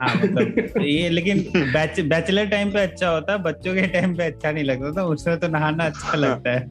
हाँ 0.02 0.16
मतलब 0.16 0.74
ये 0.82 1.10
लेकिन 1.10 1.40
बैच, 1.56 2.00
बैचलर 2.00 2.46
टाइम 2.46 2.72
पे 2.72 2.80
अच्छा 2.80 3.10
होता 3.10 3.34
है 3.34 3.44
बच्चों 3.44 3.76
के 3.76 3.82
टाइम 3.82 4.16
पे 4.16 4.24
अच्छा 4.24 4.52
नहीं 4.52 4.64
लगता 4.64 4.92
था 4.92 5.06
उसमें 5.06 5.40
तो 5.40 5.48
नहाना 5.48 5.86
अच्छा 5.86 6.18
लगता 6.18 6.52
है। 6.52 6.68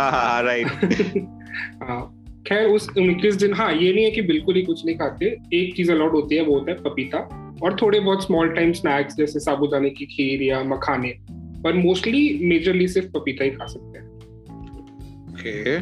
हाँ 0.00 0.10
हाँ 0.10 0.42
राइट 0.42 0.66
हाँ। 1.82 2.21
खैर 2.46 2.66
उस 2.66 2.88
इक्कीस 2.98 3.34
दिन 3.34 3.54
हाँ 3.54 3.72
ये 3.72 3.92
नहीं 3.92 4.04
है 4.04 4.10
कि 4.10 4.22
बिल्कुल 4.22 4.54
ही 4.54 4.62
कुछ 4.62 4.84
नहीं 4.86 4.96
खाते। 4.96 5.26
एक 5.54 5.74
चीज़ 5.76 5.92
अलाउड 5.92 6.12
होती 6.12 6.36
है 6.36 6.42
वो 6.42 6.54
होता 6.54 6.70
है 6.70 6.76
पपीता 6.78 7.18
और 7.62 7.76
थोड़े 7.82 8.00
बहुत 8.00 8.24
स्मॉल 8.24 8.48
टाइम 8.48 8.72
स्नैक्स 8.72 9.16
जैसे 9.16 9.40
साबुदाने 9.40 9.90
की 9.90 10.06
खीर 10.06 10.42
या 10.42 10.62
मखाने। 10.64 11.14
पर 11.62 11.74
मोस्टली 11.74 12.38
मेजरली 12.42 12.88
सिर्फ़ 12.88 13.08
पपीता 13.08 13.44
ही 13.44 13.50
खा 13.50 13.66
सकते 13.66 13.98
हैं। 13.98 14.06
ओके 15.28 15.80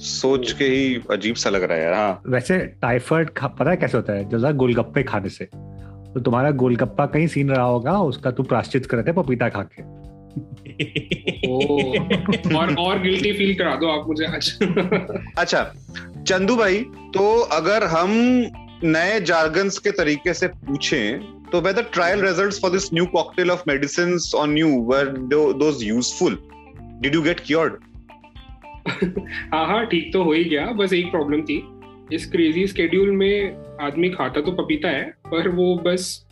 सोच 0.00 0.52
के 0.52 0.64
ही 0.64 1.00
अजीब 1.10 1.34
सा 1.34 1.50
लग 1.50 1.62
रहा 1.62 1.78
है 1.78 1.94
हाँ। 1.94 2.22
वैसे 2.26 2.58
टाइफाइड 2.82 3.30
पता 3.38 3.70
है 3.70 3.76
कैसे 3.76 3.96
होता 3.96 4.12
है? 4.12 4.28
जैसा 4.28 4.50
गोलगप्पे 4.52 5.02
खाने 5.02 5.28
से 5.28 5.44
तो 5.44 6.20
तुम्हारा 6.20 6.50
गोलगप्पा 6.50 7.06
कहीं 7.06 7.26
सीन 7.26 7.50
रहा 7.50 7.64
होगा 7.64 7.98
उसका 8.02 8.30
तू 8.30 8.42
प्राश्चित 8.42 8.86
कर 8.86 8.96
रहे 8.96 9.04
थे 9.04 9.12
पपीता 9.12 9.48
खा 9.48 9.62
के। 9.62 10.63
और 12.56 12.74
और 12.78 13.02
गिल्टी 13.02 13.32
फील 13.32 13.54
करा 13.54 13.76
दो 13.76 13.88
आप 13.88 14.06
मुझे 14.08 14.24
आज। 14.24 14.58
अच्छा 15.38 15.74
चंदू 16.28 16.56
भाई 16.56 16.78
तो 17.14 17.40
अगर 17.40 17.84
हम 17.84 18.10
नए 18.84 19.20
जार्गन्स 19.20 19.78
के 19.78 19.90
तरीके 19.90 20.34
से 20.34 20.48
पूछें 20.48 21.34
तो 21.44 21.60
the 21.60 21.82
trial 21.82 22.20
results 22.22 22.58
for 22.58 22.70
this 22.70 22.92
new 22.92 23.06
cocktail 23.06 23.50
of 23.50 23.66
medicines 23.66 24.34
on 24.34 24.56
you 24.56 24.80
were 24.90 25.14
those 25.60 25.82
useful? 25.84 26.36
Did 27.00 27.14
you 27.14 27.24
get 27.24 27.44
cured? 27.44 27.72
हाँ 29.54 29.66
हाँ 29.66 29.86
ठीक 29.86 30.12
तो 30.12 30.22
हो 30.22 30.32
ही 30.32 30.44
गया 30.44 30.66
बस 30.66 30.92
एक 30.92 31.10
प्रॉब्लम 31.10 31.42
थी। 31.42 31.68
इस 32.12 32.30
क्रेजी 32.30 32.66
स्केड्यूल 32.66 33.10
में 33.10 33.56
आदमी 33.80 34.08
खाता 34.08 34.40
तो 34.40 34.52
पपीता 34.52 34.88
है 34.88 35.04
पर 35.04 35.48
वो 35.48 35.76
बस 35.76 36.26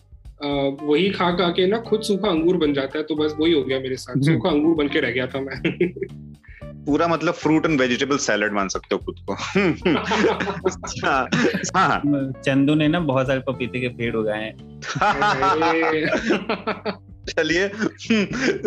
वही 0.82 1.10
खा 1.10 1.30
खा 1.30 1.48
के 1.48 1.66
ना 1.66 1.78
खुद 1.78 2.02
सूखा 2.02 2.28
अंगूर 2.28 2.56
बन 2.56 2.74
जाता 2.74 2.98
है 2.98 3.04
तो 3.04 3.14
बस 3.14 3.34
वही 3.40 3.52
हो 3.52 3.62
गया 3.62 3.80
मेरे 3.80 3.96
साथ। 3.96 4.12
हम्म। 4.12 4.24
सूखा 4.24 4.48
अंगूर 4.48 4.74
बन 4.74 4.88
के 4.88 5.00
रह 5.00 5.10
गया 5.10 5.26
था 5.26 5.40
मैं। 5.40 5.62
पूरा 6.84 7.08
मतलब 7.08 7.34
फ्रूट 7.34 7.66
एंड 7.66 7.80
वेजिटेबल 7.80 8.16
सैलड 8.16 8.52
मान 8.52 8.68
सकते 8.68 8.94
हो 8.94 8.98
खुद 8.98 9.16
को। 9.20 9.32
हाँ, 11.06 11.28
हाँ। 11.76 12.00
चंदू 12.44 12.74
ने 12.74 12.88
ना 12.88 13.00
बहुत 13.00 13.26
सारे 13.26 13.40
पपीते 13.40 13.80
के 13.80 13.88
पेड़ 13.88 14.16
उगाए 14.16 14.42
हैं। 14.42 14.56
चलिए 17.28 17.68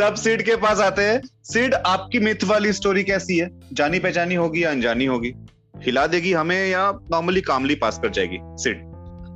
अब 0.05 0.15
सीड 0.17 0.41
के 0.41 0.55
पास 0.55 0.79
आते 0.79 1.01
हैं। 1.01 1.21
सीड 1.43 1.73
आपकी 1.73 2.19
मिथ 2.19 2.43
वाली 2.45 2.73
स्टोरी 2.73 3.03
कैसी 3.03 3.37
है? 3.37 3.49
जानी 3.73 3.99
पहचानी 3.99 4.35
होगी 4.35 4.63
या 4.63 4.71
अनजानी 4.71 5.05
होगी? 5.05 5.33
हिला 5.77 6.07
देगी 6.07 6.33
हमें 6.33 6.67
या 6.67 6.99
नॉर्मली 7.11 7.41
कामली 7.41 7.75
पास 7.75 7.99
कर 7.99 8.09
जाएगी? 8.09 8.37
सीड। 8.41 8.77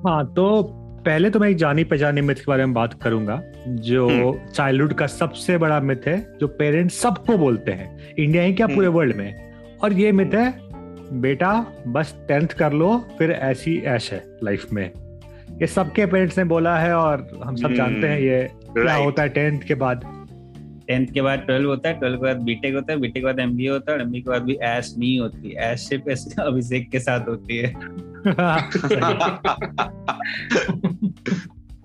हाँ 0.07 0.25
तो 0.25 0.78
पहले 0.99 1.29
तो 1.29 1.39
मैं 1.39 1.49
एक 1.49 1.57
जानी 1.57 1.83
पहचानी 1.83 2.21
मिथ 2.21 2.35
के 2.35 2.43
बारे 2.47 2.65
में 2.65 2.73
बात 2.73 2.93
करूँगा 3.01 3.41
जो 3.67 4.07
हम्म। 4.07 4.51
चाइल्डहुड 4.51 4.93
का 4.93 5.07
सबसे 5.07 5.57
बड़ा 5.57 5.79
मिथ 5.81 6.07
है 6.07 6.17
जो 6.39 6.47
पेरेंट्स 6.55 6.99
सबको 7.01 7.37
बोलते 7.37 7.71
हैं 7.71 8.15
इंडिया 8.15 8.43
ही 8.43 8.53
क्या 8.53 8.67
पूरे 8.67 8.87
हम्म। 8.87 8.97
वर्ल्ड 8.97 9.15
में 9.15 9.77
और 9.79 9.93
ये 9.93 10.11
मिथ 10.11 10.33
है 10.33 10.51
बेटा 11.21 11.53
बस 11.87 12.15
टेंथ 12.27 12.47
कर 12.57 12.73
लो 12.73 12.97
फिर 13.17 13.31
ऐसी 13.31 13.77
ऐश 13.87 14.11
है 14.13 14.23
लाइफ 14.43 14.71
में 14.71 14.85
ये 15.51 15.67
सबके 15.67 16.05
पेरेंट्स 16.05 16.37
ने 16.37 16.43
बोला 16.45 16.77
है 16.77 16.93
और 16.95 17.27
हम 17.43 17.55
सब 17.55 17.65
हम्म। 17.65 17.75
जानते 17.75 18.07
हैं 18.07 18.19
ये 18.19 18.47
क्या 18.73 18.95
होता 18.95 19.21
है 19.21 19.29
टेंथ 19.29 19.61
के 19.61 19.75
बाद 19.77 20.03
टेंथ 20.89 21.07
के 21.07 21.21
बाद 21.21 21.39
ट्वेल्व 21.39 21.69
होता 21.69 21.89
है 21.89 21.99
ट्वेल्व 21.99 22.17
के 22.17 22.23
बाद 22.23 22.37
बीटेक 22.37 22.75
होता 22.75 22.93
है 22.93 22.99
बीटेक 22.99 23.23
के 23.23 23.25
बाद 23.25 23.39
एमबीए 23.39 23.69
होता 23.69 23.91
है 23.91 23.97
और 23.97 24.03
एमबीए 24.03 24.21
के 24.21 24.29
बाद 24.29 24.41
भी 24.41 24.53
ऐश 24.53 24.95
नहीं 24.97 25.19
होती 25.19 25.51
ऐश 25.51 25.79
सिर्फ़ 25.79 26.09
ऐसे 26.09 26.41
अभिषेक 26.41 26.89
के 26.91 26.99
साथ 26.99 27.27
होती 27.27 27.57
है। 27.57 27.73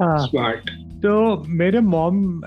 हाँ। 0.03 0.19
स्मार्ट 0.19 0.71
तो 1.03 1.45
मेरे 1.49 1.81
मॉम 1.81 2.41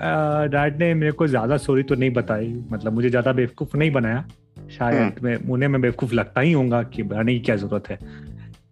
डैड 0.48 0.78
ने 0.78 0.94
मेरे 0.94 1.12
को 1.12 1.26
ज़्यादा 1.26 1.56
स्टोरी 1.56 1.82
तो 1.82 1.94
नहीं 1.94 2.10
बताई। 2.10 2.64
मतलब 2.70 2.92
मुझे 2.92 3.10
ज़्यादा 3.10 3.32
बेवकूफ़ 3.32 3.76
नहीं 3.76 3.90
बनाया। 3.90 4.24
शायद 4.70 5.14
मैं 5.22 5.36
उन्हें 5.36 5.68
मैं 5.68 5.80
बेवकूफ़ 5.80 6.14
लगता 6.14 6.40
ही 6.40 6.52
होगा 6.52 6.82
कि 6.82 7.02
बनाने 7.02 7.34
की 7.34 7.40
क्या 7.40 7.56
ज़रूरत 7.56 7.88
है। 7.90 7.96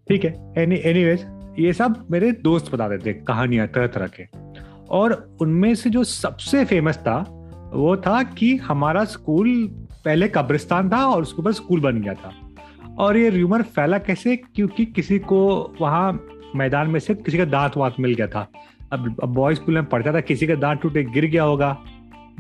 ठीक 0.09 0.25
है 0.25 0.53
एनी 0.59 0.77
एनीवेज 0.77 1.27
ये 1.59 1.73
सब 1.73 2.07
मेरे 2.11 2.33
दोस्त 2.33 2.73
बताते 2.73 2.99
थे 2.99 3.13
कहानियाँ 3.13 3.67
तरह 3.67 3.87
तरह 3.87 4.07
के। 4.07 4.25
और 4.89 5.37
उनमें 5.41 5.75
से 5.75 5.91
जो 5.91 6.05
सबसे 6.05 6.65
फ़ेमस 6.65 6.97
था 6.97 7.36
वो 7.77 7.97
था 7.97 8.23
कि 8.23 8.57
हमारा 8.57 9.05
स्कूल 9.05 9.71
पहले 10.05 10.29
कब्रिस्तान 10.29 10.91
था 10.91 11.07
और 11.07 11.23
उसके 11.23 11.43
ऊपर 11.43 11.53
स्कूल 11.53 11.81
बन 11.81 12.01
गया 12.01 12.15
था। 12.15 12.33
और 12.99 13.17
ये 13.17 13.31
र्यूमर 13.31 13.63
फैला 13.63 13.99
कैसे? 13.99 14.37
क्योंकि 14.37 14.85
किसी 14.85 15.19
को 15.19 15.73
वहाँ 15.81 16.27
मैदान 16.57 16.91
में 16.91 17.01
से 17.01 17.15
किसी 17.15 17.39
का 17.39 17.45
दांत 17.45 17.77
वात 17.77 17.95
मिल 18.01 18.15
गया 18.15 18.27
था। 18.27 18.49
अब 18.93 19.21
अब 19.23 19.29
बॉय 19.29 19.55
स्कूल 19.55 19.75
में 19.75 19.85
पढ़ता 19.85 20.13
था, 20.13 20.21
किसी 20.21 20.47
का 20.47 20.55
दांत 20.55 20.81
टूटे 20.81 21.05
गिर 21.05 21.25
गया 21.25 21.43
होगा। 21.43 21.79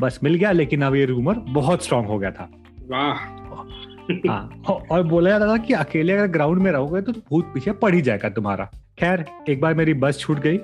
बस 0.00 0.20
मिल 0.22 0.34
गया, 0.34 0.52
लेकिन 0.52 0.82
अब 0.82 0.94
ये 0.94 1.04
रूमर 1.04 1.34
बहुत 1.34 1.84
स्ट्रांग 1.84 2.06
हो 2.06 2.18
गया 2.18 2.30
था। 2.30 2.50
वाह। 2.90 3.45
हाँ। 4.28 4.62
और 4.90 5.02
बोला 5.02 5.30
जाता 5.30 5.46
था 5.48 5.56
कि 5.56 5.74
अकेले 5.74 6.12
अगर 6.12 6.26
ग्राउंड 6.26 6.62
में 6.62 6.72
रहोगे 6.72 7.00
तो 7.00 7.12
भूत 7.12 7.44
पीछे 7.44 7.72
पड़ 7.72 7.94
ही 7.94 8.02
जाएगा 8.02 8.28
तुम्हारा। 8.28 8.64
खैर 8.98 9.24
एक 9.48 9.60
बार 9.60 9.74
मेरी 9.74 9.94
बस 9.94 10.18
छूट 10.18 10.38
गई 10.38 10.58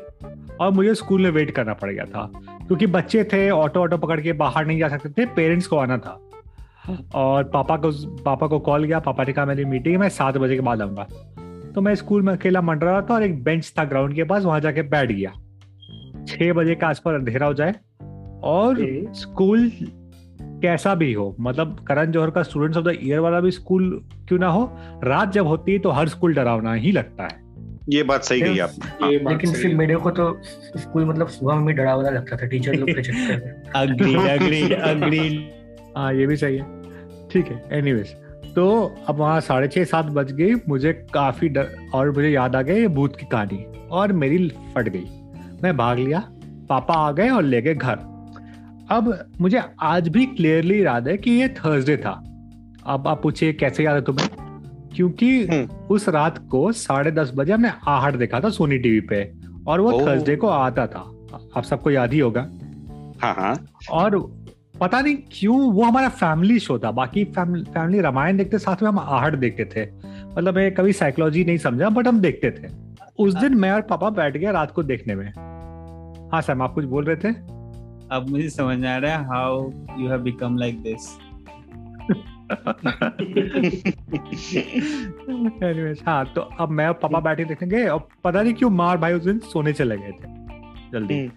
और 0.61 0.71
मुझे 0.71 0.95
स्कूल 0.95 1.23
में 1.23 1.31
वेट 1.31 1.51
करना 1.51 1.73
पड़ 1.73 1.91
गया 1.91 2.05
था। 2.05 2.31
क्योंकि 2.67 2.87
बच्चे 2.87 3.25
थे 3.25 3.51
ऑटो 3.51 3.81
ऑटो 3.81 3.99
पकड़ 3.99 4.21
के 4.21 4.33
बाहर 4.33 4.67
नहीं 4.67 4.79
जा 4.79 4.89
सकते 4.89 5.09
थे 5.09 5.27
पेरेंट्स 5.27 5.67
को 5.67 5.77
आना 5.77 5.99
था। 5.99 6.29
और 7.15 7.45
पापा 7.45 7.77
को 7.77 7.91
पापा 8.23 8.47
को 8.47 8.59
कॉल 8.59 8.85
गया 8.85 8.99
पापा 8.99 9.25
ने 9.25 9.33
कहा 9.33 9.45
मेरी 9.45 9.65
मीटिंग 9.65 9.95
है 9.95 10.01
मैं 10.01 10.09
सात 10.09 10.37
बजे 10.37 10.55
के 10.55 10.61
बाद 10.61 10.83
आऊँगा। 10.83 11.07
तो 11.75 11.81
मैं 11.81 11.95
स्कूल 11.95 12.23
में 12.23 12.33
अकेला 12.33 12.61
मंड 12.61 12.85
रहा 12.85 13.01
था 13.01 13.15
और 13.15 13.23
एक 13.23 13.45
बेंच 13.45 13.73
था 13.79 13.85
ग्राउंड 13.85 14.15
के 14.15 14.25
पास 14.25 14.45
वहाँ 14.45 14.61
जाके 14.61 14.83
बैठ 14.83 15.13
गया। 15.13 15.33
छह 16.29 16.53
बजे 16.53 16.75
के 16.75 16.87
आसपास 16.87 17.15
अंधेरा 17.15 17.47
हो 17.47 17.55
जाए 17.55 17.73
और। 18.43 18.77
स्कूल 19.13 19.71
कैसा 20.63 20.95
भी 20.95 21.13
हो 21.13 21.35
मतलब 21.41 21.77
करण 21.89 22.13
जौहर 22.13 22.31
का 22.31 22.43
स्टूडेंट्स 22.43 22.79
ऑफ़ 22.79 22.85
द 22.85 22.97
ईयर 23.03 23.19
वाला 23.19 23.41
भी 23.41 23.51
स्कूल 23.51 23.91
क्यों 24.29 24.39
ना 24.39 24.49
हो 24.49 24.65
रात 25.05 25.33
जब 25.33 25.47
होती 25.47 25.73
है 25.73 25.79
तो 25.79 25.91
हर 25.91 26.09
स्कूल 26.09 26.35
डरावना 26.35 26.75
ही 26.75 26.93
लगता 26.93 27.25
है। 27.25 27.41
ये 27.91 28.03
बात 28.03 28.25
सही 28.25 28.41
कही 28.41 28.59
आप 28.59 28.71
लेकिन 29.03 29.53
सही 29.53 29.63
फिर 29.63 29.75
मेरे 29.75 29.97
को 29.97 30.11
तो 30.11 30.27
स्कूल 30.45 31.05
मतलब 31.05 31.29
सुबह 31.29 31.55
में 31.55 31.65
भी 31.67 31.73
डरावना 31.73 32.11
लगता 32.11 32.37
था 32.37 32.47
टीचर 32.47 32.75
लोग 32.75 32.89
के 32.89 33.03
चक्कर 33.03 33.45
में। 33.45 33.53
अग्री 33.77 34.15
अग्री 34.29 34.63
अग्री 34.73 35.29
हाँ 35.97 36.13
ये 36.15 36.27
भी 36.27 36.37
सही 36.37 36.57
है। 36.57 37.29
ठीक 37.33 37.47
है 37.47 37.63
एनीवेज 37.73 38.15
तो 38.55 38.71
अब 39.09 39.17
वहाँ 39.17 39.41
साढ़े 39.41 39.69
छः 39.69 39.85
सात 39.85 40.07
बज 40.13 40.33
गई 40.33 40.55
मुझे 40.69 40.93
काफ़ी 41.15 41.49
डर 41.49 41.69
और 41.95 42.11
मुझे 42.11 42.29
याद 42.29 42.57
आ 42.57 42.63
गया 42.63 42.77
ये 42.77 42.89
भूत 42.91 43.17
की 43.17 43.27
कहानी। 43.27 43.65
और 43.91 44.13
मेरी 44.13 44.49
फट 44.75 44.89
गई। 44.89 45.05
मैं 45.63 45.77
भाग 45.77 45.99
लिया 45.99 46.23
पापा 46.69 46.95
आ 46.97 47.11
गए 47.13 47.29
और 47.29 47.43
ले 47.43 47.61
गए 47.63 47.75
घर। 47.75 47.99
अब 48.93 49.33
मुझे 49.41 49.63
आज 49.81 50.09
भी 50.09 50.27
क्लियरली 50.27 50.85
याद 50.85 51.09
है 51.09 51.17
कि 51.17 51.31
ये 51.31 51.49
थर्सडे 51.49 51.97
था। 51.97 52.11
अब 52.87 53.09
आप 53.09 53.23
पूछिए 53.23 53.53
कैसे 53.53 53.85
याद 53.85 53.95
है 53.95 54.03
तुम्हें? 54.03 54.29
क्योंकि 54.95 55.47
हम्म। 55.47 55.69
उस 55.91 56.09
रात 56.09 56.49
को 56.49 56.73
साढ़े 56.73 57.11
दस 57.11 57.33
बजे 57.35 57.53
हमने 57.53 57.71
आहट 57.87 58.15
देखा 58.15 58.41
था 58.41 58.51
सोनी 58.51 58.79
टीवी 58.79 59.01
पे 59.01 59.33
और 59.67 59.81
वो 59.81 60.07
थर्सडे 60.07 60.37
को 60.37 60.47
आता 60.47 60.87
था। 60.87 61.27
आप 61.57 61.63
सबको 61.63 61.91
याद 61.91 62.13
ही 62.13 62.19
होगा। 62.19 62.41
हाँ 63.23 63.35
हाँ। 63.35 63.67
और 63.91 64.35
पता 64.81 65.01
नहीं 65.01 65.17
क्यों 65.33 65.73
वो 65.73 65.83
हमारा 65.83 66.09
फैमिली 66.09 66.59
शो 66.59 66.79
था। 66.79 66.91
बाकी 66.91 67.25
फैमिली 67.25 67.65
फैमिली 67.65 68.01
रामायण 68.01 68.37
देखते 68.37 68.59
साथ 68.59 68.83
में 68.83 68.89
हम 68.89 68.99
आहट 68.99 69.35
देखते 69.35 69.65
थे। 69.65 69.91
मतलब 70.39 70.55
मैं 70.55 70.75
कभी 70.75 70.93
साइकोलॉजी 70.93 71.45
नहीं 71.45 71.59
समझा 71.59 71.89
बट 71.89 72.09
हम 72.09 72.21
देखते 72.21 72.51
थे। 72.51 72.73
उस 73.19 73.35
दिन 73.35 73.55
मैं 73.55 73.73
और 73.73 73.81
पापा 73.81 74.11
बैठ 74.11 74.37
गया 74.37 74.51
रात 74.51 74.71
को 74.71 74.83
देखने 74.83 75.15
में। 75.15 75.33
हाँ 76.33 76.41
सर 76.43 76.63
आप 76.63 76.75
कुछ 76.75 76.85
बोल 76.85 77.05
रहे 77.05 77.17
थे? 77.17 77.62
अब 78.11 78.29
मुझे 78.29 78.51
समझ 78.51 78.79
में 78.79 78.89
आ 78.89 78.97
रहा 78.97 79.17
है 79.17 79.25
how 79.25 79.71
you 79.99 80.09
have 80.09 80.19
become 80.19 80.59
like 80.59 80.83
this 80.83 81.19
हाँ 86.07 86.33
तो 86.35 86.41
अब 86.41 86.69
मैं 86.69 86.87
और 86.87 86.93
पापा 86.93 87.21
बैठे 87.21 87.45
देखने 87.45 87.69
गए 87.69 87.87
और 87.87 88.09
पता 88.25 88.43
नहीं 88.43 88.55
क्यों 88.55 88.71
मार 88.71 88.99
भाई 88.99 89.13
उस 89.13 89.25
दिन 89.25 89.39
सोने 89.39 89.73
चले 89.73 89.97
गए 89.97 90.11
थे 90.11 90.43
जल्दी। 90.93 91.29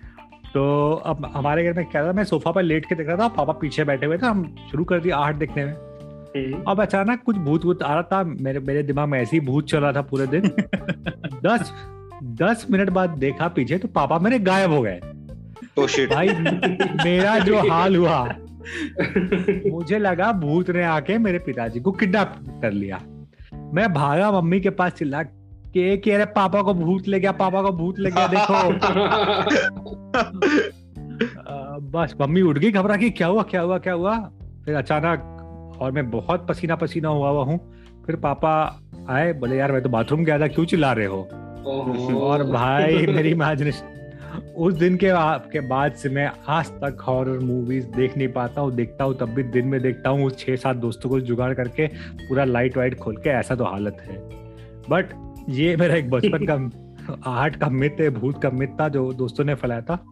तो 0.53 0.91
अब 1.05 1.31
हमारे 1.35 1.63
घर 1.63 1.73
में 1.73 1.85
क्या 1.85 2.07
था 2.07 2.11
मैं 2.11 2.23
सोफा 2.23 2.51
पर 2.51 2.63
लेट 2.63 2.85
के 2.85 2.95
देख 2.95 3.07
रहा 3.07 3.17
था 3.17 3.27
पापा 3.27 3.53
पीछे 3.53 3.83
बैठे 3.83 4.05
हुए 4.05 4.17
थे 4.17 4.25
हम 4.25 4.55
शुरू 4.71 4.83
कर 4.83 4.99
दिया 4.99 5.17
आहट 5.17 5.35
देखने 5.35 5.65
में। 5.65 5.73
हम्म। 5.73 6.63
अब 6.67 6.81
अचानक 6.81 7.23
कुछ 7.23 7.35
भूत 7.35 7.63
भूत 7.63 7.83
आ 7.83 7.93
रहा 7.93 8.03
था 8.03 8.23
मेरे 8.23 8.59
मेरे 8.59 8.83
दिमाग 8.83 9.09
में 9.09 9.21
ऐसे 9.21 9.37
ही 9.37 9.45
भूत 9.45 9.67
चल 9.67 9.79
रहा 9.79 9.93
था 9.93 10.01
पूरे 10.01 10.27
दिन। 10.27 10.41
दस 11.45 11.73
दस 12.23 12.67
मिनट 12.71 12.89
बाद 12.89 13.09
देखा 13.09 13.47
पीछे 13.47 13.77
तो 13.77 13.87
पापा 13.87 14.19
मेरे 14.19 14.39
गायब 14.39 14.71
हो 14.71 14.81
गए। 14.81 15.01
तो 15.75 15.87
शिट 15.87 16.13
भाई 16.13 16.27
मेरा 17.05 17.39
जो 17.39 17.57
हाल 17.69 17.95
हुआ 17.95 18.23
मुझे 19.71 19.99
लगा 19.99 20.31
भूत 20.31 20.69
ने 20.69 20.83
आके 20.83 21.17
मेरे 21.17 21.39
पिताजी 21.39 21.79
को 21.79 21.91
किडनैप 21.91 22.33
कर 22.61 22.71
लिया। 22.71 22.99
मैं 23.73 23.93
भागा 23.93 24.31
मम्मी 24.31 24.59
के 24.61 24.69
पास 24.69 24.91
चिल्ला 24.91 25.23
के 25.23 25.97
कि 25.97 26.11
अरे 26.11 26.25
पापा 26.25 26.61
को 26.61 26.73
भूत 26.73 27.07
ले 27.07 27.19
गया 27.19 27.31
पापा 27.31 27.61
को 27.61 27.71
भूत 27.71 27.99
ले 27.99 28.11
गया 28.11 28.27
देखो। 28.27 28.71
बस 31.91 32.15
मम्मी 32.21 32.41
उठ 32.41 32.57
गई 32.57 32.71
घबरा 32.71 32.97
के 32.97 33.09
क्या 33.09 33.27
हुआ 33.27 33.43
क्या 33.43 33.61
हुआ 33.61 33.77
क्या 33.77 33.93
हुआ? 33.93 34.17
फिर 34.65 34.75
अचानक 34.75 35.31
और 35.81 35.91
मैं 35.91 36.11
बहुत 36.11 36.47
पसीना 36.47 36.75
पसीना 36.75 37.09
हुआ 37.09 37.29
हुआ 37.29 37.43
हूँ। 37.43 37.59
फिर 38.05 38.15
पापा 38.15 38.81
आए 39.09 39.33
बोले 39.33 39.57
यार 39.57 39.71
मैं 39.71 39.83
तो 39.83 39.89
बाथरूम 39.89 40.23
गया 40.23 40.39
था 40.39 40.47
क्यों 40.47 40.65
चिल्ला 40.65 40.93
रहे 40.93 41.05
हो? 41.05 41.27
और 42.19 42.43
भाई 42.43 43.07
मेरी 43.07 43.29
इमेजिनेशन 43.29 43.94
उस 44.57 44.73
दिन 44.73 44.95
के 44.97 45.09
आ- 45.09 45.37
के 45.37 45.59
बाद 45.59 45.93
से 45.93 46.09
मैं 46.09 46.31
आज 46.47 46.67
तक 46.67 46.97
हॉरर 47.07 47.39
मूवीज़ 47.39 47.85
देख 47.85 48.17
नहीं 48.17 48.27
पाता 48.27 48.61
हूँ 48.61 48.75
देखता 48.75 49.03
हूँ 49.03 49.17
तब 49.17 49.29
भी 49.29 49.43
दिन 49.43 49.67
में 49.67 49.81
देखता 49.81 50.09
हूँ 50.09 50.29
छह 50.29 50.55
सात 50.55 50.75
दोस्तों 50.75 51.09
को 51.09 51.19
जुगाड़ 51.19 51.53
करके 51.53 51.87
पूरा 52.27 52.43
लाइट 52.43 52.77
वाइट 52.77 52.97
खोल 52.99 53.15
के 53.17 53.29
ऐसा 53.29 53.55
तो 53.55 53.63
हालत 53.63 53.97
है। 54.01 54.17
बट 54.89 55.13
ये 55.49 55.75
मेरा 55.77 55.95
एक 55.95 56.09
बचपन 56.09 56.45
का 56.49 56.55
आहट 57.31 57.55
का 57.55 57.69
मिथ 57.69 57.99
है 58.01 58.09
भूत 58.09 58.41
का 58.41 58.49
मिथ 58.49 58.67
था 58.67 58.87
जो 58.89 59.11
दोस्तों 59.13 59.43
ने 59.43 59.55
फैलाया 59.55 59.81
था 59.81 60.05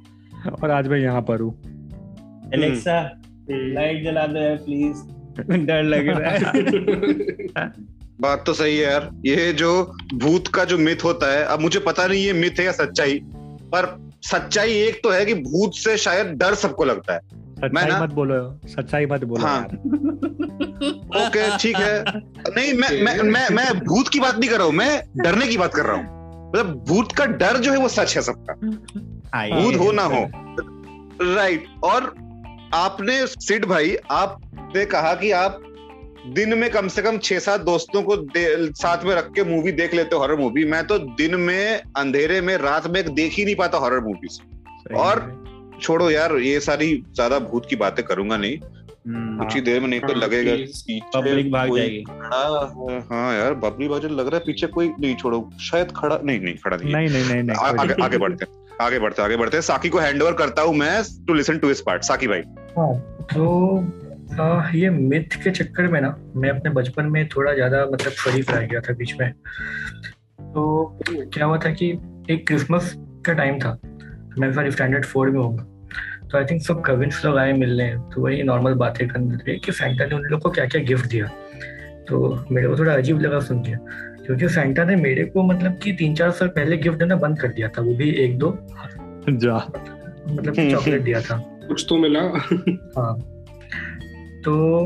और 0.63 0.71
आज 0.71 0.87
मैं 0.87 0.99
यहाँ 0.99 1.21
पर 1.21 1.41
हूँ। 1.41 1.53
एलेक्सा 2.53 2.99
हम्म। 2.99 3.73
लाइट 3.73 4.03
जला 4.03 4.27
दो 4.27 4.39
यार 4.39 4.55
प्लीज़ 4.55 5.65
डर 5.65 5.83
लग 5.83 6.07
रहा 6.07 6.31
है। 6.31 7.71
बात 8.21 8.43
तो 8.45 8.53
सही 8.53 8.77
है 8.77 8.91
यार। 8.91 9.09
ये 9.25 9.53
जो 9.53 9.95
भूत 10.13 10.47
का 10.47 10.63
जो 10.63 10.77
मिथ 10.77 11.03
होता 11.03 11.31
है 11.33 11.43
अब 11.43 11.59
मुझे 11.59 11.79
पता 11.79 12.07
नहीं 12.07 12.23
ये 12.25 12.33
मिथ 12.33 12.59
है 12.59 12.65
या 12.65 12.71
सच्चाई 12.71 13.19
पर 13.73 14.12
सच्चाई 14.31 14.71
एक 14.71 15.03
तो 15.03 15.09
है 15.09 15.25
कि 15.25 15.33
भूत 15.33 15.75
से 15.75 15.97
शायद 15.97 16.27
डर 16.27 16.55
सबको 16.55 16.83
लगता 16.83 17.13
है। 17.13 17.19
सच्चाई 17.63 17.85
ना- 17.85 18.01
मत 18.03 18.09
बोलो 18.09 18.59
सच्चाई 18.65 19.05
मत 19.05 19.23
बोलो 19.23 19.45
हाँ। 19.45 19.61
ओके 21.27 21.57
ठीक 21.57 21.75
है। 21.75 22.03
नहीं 22.55 22.73
मैं 22.73 23.03
मैं 23.03 23.21
मैं 23.23 23.49
मैं 23.49 23.79
भूत 23.79 24.07
की 24.07 24.19
बात 24.19 24.37
नहीं 24.37 24.49
कर 24.49 24.57
रहा 24.57 24.65
हूँ 24.65 24.73
मैं 24.73 25.03
डरने 25.17 25.47
की 25.47 25.57
बात 25.57 25.73
कर 25.73 25.85
रहा 25.85 25.95
हूँ। 25.95 26.03
मतलब 26.49 26.85
भूत 26.87 27.11
का 27.11 27.25
डर 27.25 27.57
जो 27.57 27.71
है 27.71 27.77
वो 27.77 27.87
सच 27.87 28.15
है 28.15 28.21
सबका। 28.21 28.53
हाँ, 29.37 29.61
भूत 29.61 29.75
हो 29.75 29.91
ना 29.91 30.03
हो। 30.03 30.25
राइट 31.35 31.65
और 31.83 32.13
आपने 32.73 33.27
सिड 33.27 33.65
भाई 33.65 33.95
आपने 34.11 34.85
कहा 34.85 35.13
कि 35.13 35.31
आप 35.31 35.61
दिन 36.25 36.57
में 36.57 36.69
कम 36.71 36.87
से 36.87 37.01
कम 37.01 37.17
छह 37.19 37.39
सात 37.39 37.61
दोस्तों 37.61 38.01
को 38.03 38.15
साथ 38.73 39.03
में 39.05 39.13
रख 39.15 39.31
के 39.35 39.43
मूवी 39.43 39.71
देख 39.71 39.93
लेते 39.93 40.15
हो 40.15 40.21
हॉरर 40.21 40.35
मूवी 40.35 40.63
मैं 40.65 40.85
तो 40.87 40.97
दिन 41.17 41.35
में 41.39 41.81
अंधेरे 41.97 42.39
में 42.41 42.55
रात 42.57 42.87
में 42.87 43.03
देख 43.15 43.33
ही 43.33 43.45
नहीं 43.45 43.55
पाता 43.55 43.77
हॉरर 43.77 43.99
मूवीज़ 43.99 44.39
और 44.95 45.21
छोड़ो 45.81 46.09
यार 46.11 46.35
ये 46.37 46.59
सारी 46.59 46.95
ज़्यादा 47.15 47.39
भूत 47.41 47.65
की 47.69 47.75
बातें 47.75 48.03
करूँगा 48.05 48.37
नहीं। 48.37 48.57
हम्म, 49.07 49.37
कुछ 49.37 49.55
ही 49.55 49.61
देर 49.61 49.79
में 49.81 49.87
नहीं 49.87 49.99
तो 49.99 50.07
हाँ, 50.07 50.15
लगेगा। 50.15 50.53
पब्लिक 51.13 51.51
भाग 51.51 51.75
जाएगी। 51.77 52.03
हाँ 53.09 53.33
यार 53.35 53.53
बबली 53.63 53.87
बाजू 53.87 54.07
लग 54.09 54.27
रहा 54.27 54.37
है 54.37 54.45
पीछे 54.45 54.67
कोई 54.67 54.91
नहीं 54.99 55.15
छोड़ो। 55.15 55.49
शायद 55.61 55.91
खड़ा 55.95 56.19
नहीं 56.23 56.39
नहीं 56.39 56.55
खड़ा 56.55 56.77
नहीं 56.77 56.93
नहीं 56.93 57.09
नहीं 57.09 57.23
नहीं 57.23 57.43
नहीं 57.43 57.57
आगे 57.79 58.03
आगे 58.03 58.17
बढ़ते 58.17 58.45
आगे 58.83 58.99
बढ़ते 58.99 59.21
आगे 59.21 59.37
बढ़ते 59.37 59.61
साकी 59.61 59.89
को 59.89 59.99
हैंड 59.99 60.21
ओवर 60.21 60.33
करता 60.35 60.61
हूँ 60.61 60.75
मैं 60.75 61.03
to 61.27 61.33
listen 61.33 61.57
to 61.57 61.67
his 61.67 61.81
part 61.85 62.03
Saki 62.03 62.27
भाई। 62.27 62.41
हाँ 62.77 62.93
तो 63.33 63.43
आ, 64.39 64.69
ये 64.75 64.89
मिथ 64.89 65.35
के 65.43 65.51
चक्कर 65.51 65.87
में 65.87 65.99
ना 66.01 66.15
मैं 66.35 66.49
अपने 66.49 66.71
बचपन 66.71 67.05
में 67.05 67.27
थोड़ा 67.27 67.53
ज़्यादा 67.53 67.85
मतलब 67.85 68.11
शरीफ 68.13 68.51
रह 68.51 68.65
गया 68.67 68.79
था 68.81 68.93
बीच 68.93 69.13
में। 69.19 69.31
तो 69.31 70.99
क्या 71.03 71.45
हुआ 71.45 71.57
था 71.57 71.71
कि 71.71 71.89
एक 72.29 72.45
क्रिसमस 72.47 72.93
का 73.25 73.33
टाइम 73.33 73.59
था। 73.59 73.77
मैं 74.39 74.51
सारी 74.53 74.71
स्टैंडर्ड 74.71 75.05
फोर 75.05 75.29
में 75.29 75.39
होगा। 75.39 75.63
तो 76.31 76.37
आई 76.37 76.45
थिंक 76.45 76.61
सब 76.61 76.81
कविन्स 76.81 77.23
लोग 77.25 77.37
आए 77.37 77.53
मिलने 77.53 77.87
तो 78.13 78.21
वही 78.21 78.43
नॉर्मल 78.43 78.73
बातें 78.73 79.07
करने 79.07 79.37
थे 79.37 79.57
कि 79.59 79.71
फैंटा 79.71 80.05
ने 80.05 80.15
उन 80.15 80.23
लोग 80.23 80.41
को 80.41 80.49
क्या 80.49 80.65
क्या 80.65 80.81
गिफ्ट 80.83 81.09
दिया। 81.09 81.27
तो 82.09 82.45
मेरे 82.51 82.67
को 82.67 82.77
थोड़ा 82.77 82.93
अजीब 82.93 83.19
लगा 83.21 83.39
सुन 83.39 83.61
के 83.63 83.75
क्योंकि 84.25 84.47
फैंटा 84.47 84.83
ने 84.83 84.95
मेरे 84.95 85.25
को 85.25 85.43
मतलब 85.43 85.77
कि 85.77 85.91
तीन 85.91 86.15
चार 86.15 86.31
साल 86.31 86.47
पहले 86.47 86.77
गिफ्ट 86.77 86.99
देना 86.99 87.15
बंद 87.15 87.39
कर 87.39 87.47
दिया 87.47 87.67
था। 87.67 87.81
वो 87.81 87.95
भी 87.95 88.09
एक 88.23 88.37
दो 88.37 88.57
जा। 89.29 89.55
मतलब 90.29 90.53
चॉकलेट 90.71 91.01
दिया 91.01 91.21
था। 91.21 91.37
कुछ 91.67 91.85
तो 91.89 91.97
मिला। 91.97 92.21
हाँ। 92.97 93.13
तो 94.45 94.83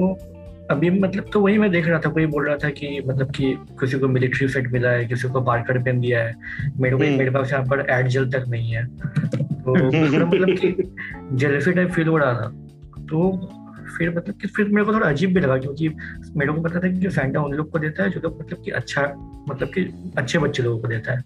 अभी 0.72 0.90
मतलब 0.90 1.26
तो 1.34 1.42
वही 1.42 1.58
मैं 1.58 1.72
देख 1.72 1.88
रहा 1.88 2.00
था 2.00 2.10
कोई 2.10 2.26
बोल 2.26 2.48
रहा 2.48 2.58
था 2.58 2.70
कि 2.70 3.02
मतलब 3.08 3.32
कि 3.32 3.54
किसी 3.54 4.00
को 4.00 4.08
मिलिट्री 4.08 4.48
सेट 4.48 4.72
मिला 4.72 4.90
है 4.90 5.06
किसी 5.06 5.28
को 5.28 5.42
पार्कर 5.42 5.84
पेन 5.84 6.00
दिया 6.00 6.24
है। 6.24 6.36
मेरे 6.80 6.98
को 6.98 7.04
हम्म। 7.04 7.18
मेरे 7.18 7.30
पास 7.30 7.52
यहाँ 7.54 7.66
पर 7.66 7.88
एड 7.90 8.08
जेल 8.08 8.32
तक 8.32 8.46
नहीं 8.48 8.72
है। 8.72 8.86
तो 8.86 9.74
मतलब 9.86 10.48
कि 10.50 10.96
जेलफी 11.34 11.72
टाइप 11.72 11.90
फील 11.90 12.08
हो 12.08 12.18
रहा 12.18 12.34
था। 12.34 12.48
तो 13.10 13.50
फिर 13.88 14.10
मतलब 14.10 14.36
कि 14.36 14.48
फिर 14.48 14.68
मेरे 14.68 14.86
को 14.86 14.94
थोड़ा 14.94 15.08
अजीब 15.08 15.34
भी 15.34 15.40
लगा 15.40 15.58
क्योंकि 15.58 15.90
मेरे 16.36 16.52
को 16.54 16.62
पता 16.62 16.80
था 16.80 16.88
कि 16.88 17.08
फैंटा 17.08 17.42
उन 17.42 17.54
लोग 17.54 17.72
को 17.72 17.80
देता 17.80 18.04
है 18.04 18.10
जो 18.10 18.20
लोग 18.24 18.40
मतलब 18.40 18.64
कि 18.66 18.72
अच्छा 18.72 19.02
मतलब 19.50 19.70
कि 19.70 19.82
अच्छे 20.18 20.40
बच्चे 20.40 20.64
लोगों 20.64 20.80
को 20.82 20.88
देता 20.88 21.14
है। 21.14 21.24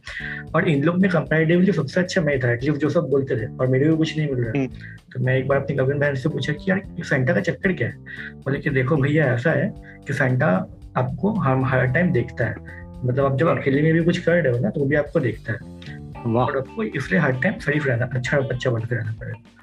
और 0.55 0.67
इन 0.69 0.83
लोग 0.83 0.97
में 0.97 1.09
कंपेरेटिवली 1.11 1.71
सबसे 1.71 1.99
अच्छा 1.99 2.21
मैं 2.21 2.39
था 2.39 2.51
एटलीस्ट 2.51 2.81
जो 2.81 2.89
सब 2.89 3.07
बोलते 3.09 3.35
थे 3.35 3.45
और 3.55 3.67
मेरे 3.67 3.89
को 3.89 3.97
कुछ 3.97 4.17
नहीं 4.17 4.29
मिल 4.29 4.43
रहा। 4.43 4.65
तो 5.13 5.19
मैं 5.19 5.37
एक 5.37 5.47
बार 5.47 5.57
अपनी 5.57 5.75
कविन 5.77 5.99
बहन 5.99 6.15
से 6.15 6.29
पूछा 6.29 6.53
कि 6.53 6.71
यार 6.71 6.81
फैंटा 7.03 7.33
का 7.33 7.41
चक्कर 7.41 7.73
क्या 7.73 7.87
है? 7.87 7.95
बोले 8.35 8.59
कि 8.59 8.69
देखो 8.69 8.97
भैया 8.97 9.33
ऐसा 9.33 9.51
है 9.51 9.73
कि 10.07 10.13
फैंटा 10.13 10.47
आपको 10.97 11.31
हम 11.31 11.65
हर 11.65 11.85
टाइम 11.85 12.11
देखता 12.11 12.45
है। 12.45 12.55
मतलब 13.05 13.25
आप 13.25 13.37
जब 13.37 13.47
अकेले 13.47 13.81
में 13.81 13.93
भी 13.93 14.03
कुछ 14.03 14.17
कर 14.17 14.41
रहे 14.43 14.53
हो 14.53 14.59
ना 14.59 14.69
तो 14.69 14.85
भी 14.85 14.95
आपको 14.95 15.19
देखता 15.19 15.53
है। 15.53 15.59
और 16.27 16.57
आपको 16.57 16.83
इसलिए 16.83 17.19
हर 17.19 17.31
टाइम 17.31 17.59
शरीफ 17.59 17.87
रहना 17.87 18.09
अच्छा 18.13 18.39
बच्चा 18.39 18.71
बनकर 18.71 18.95
रहना 18.95 19.15
पड़ेगा। 19.19 19.60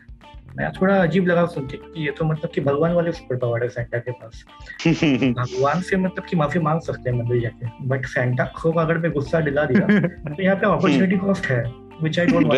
मैं 0.58 0.70
थोड़ा 0.72 0.96
अजीब 1.02 1.26
लगा 1.26 1.46
सुन 1.46 1.66
के 1.66 1.76
कि 1.76 2.04
ये 2.04 2.10
तो 2.10 2.24
मतलब 2.24 2.50
कि 2.50 2.60
भगवान 2.60 2.92
वाले 2.92 3.12
सुपर 3.12 3.36
पावर 3.36 3.62
है 3.62 3.68
फैंटा 3.68 3.98
के 3.98 4.10
पास। 4.10 4.44
भगवान 4.86 5.80
से 5.80 5.96
मतलब 5.96 6.24
कि 6.24 6.36
माफ़ी 6.36 6.60
मांग 6.60 6.80
सकते 6.80 7.10
हैं 7.10 7.16
मंदिर 7.18 7.40
जाके 7.42 7.86
बट 7.88 8.06
फैंटा 8.06 8.44
को 8.44 8.72
अगर 8.72 8.98
मैं 8.98 9.12
गुस्सा 9.12 9.40
दिला 9.40 9.64
दिया 9.64 9.86
तो 9.88 10.42
यहाँ 10.42 10.56
पे 10.56 10.66
अपॉर्चुनिटी 10.72 11.16
कॉस्ट 11.16 11.46
है 11.46 11.64
विच 12.02 12.18
आई 12.18 12.26
डोंट 12.26 12.52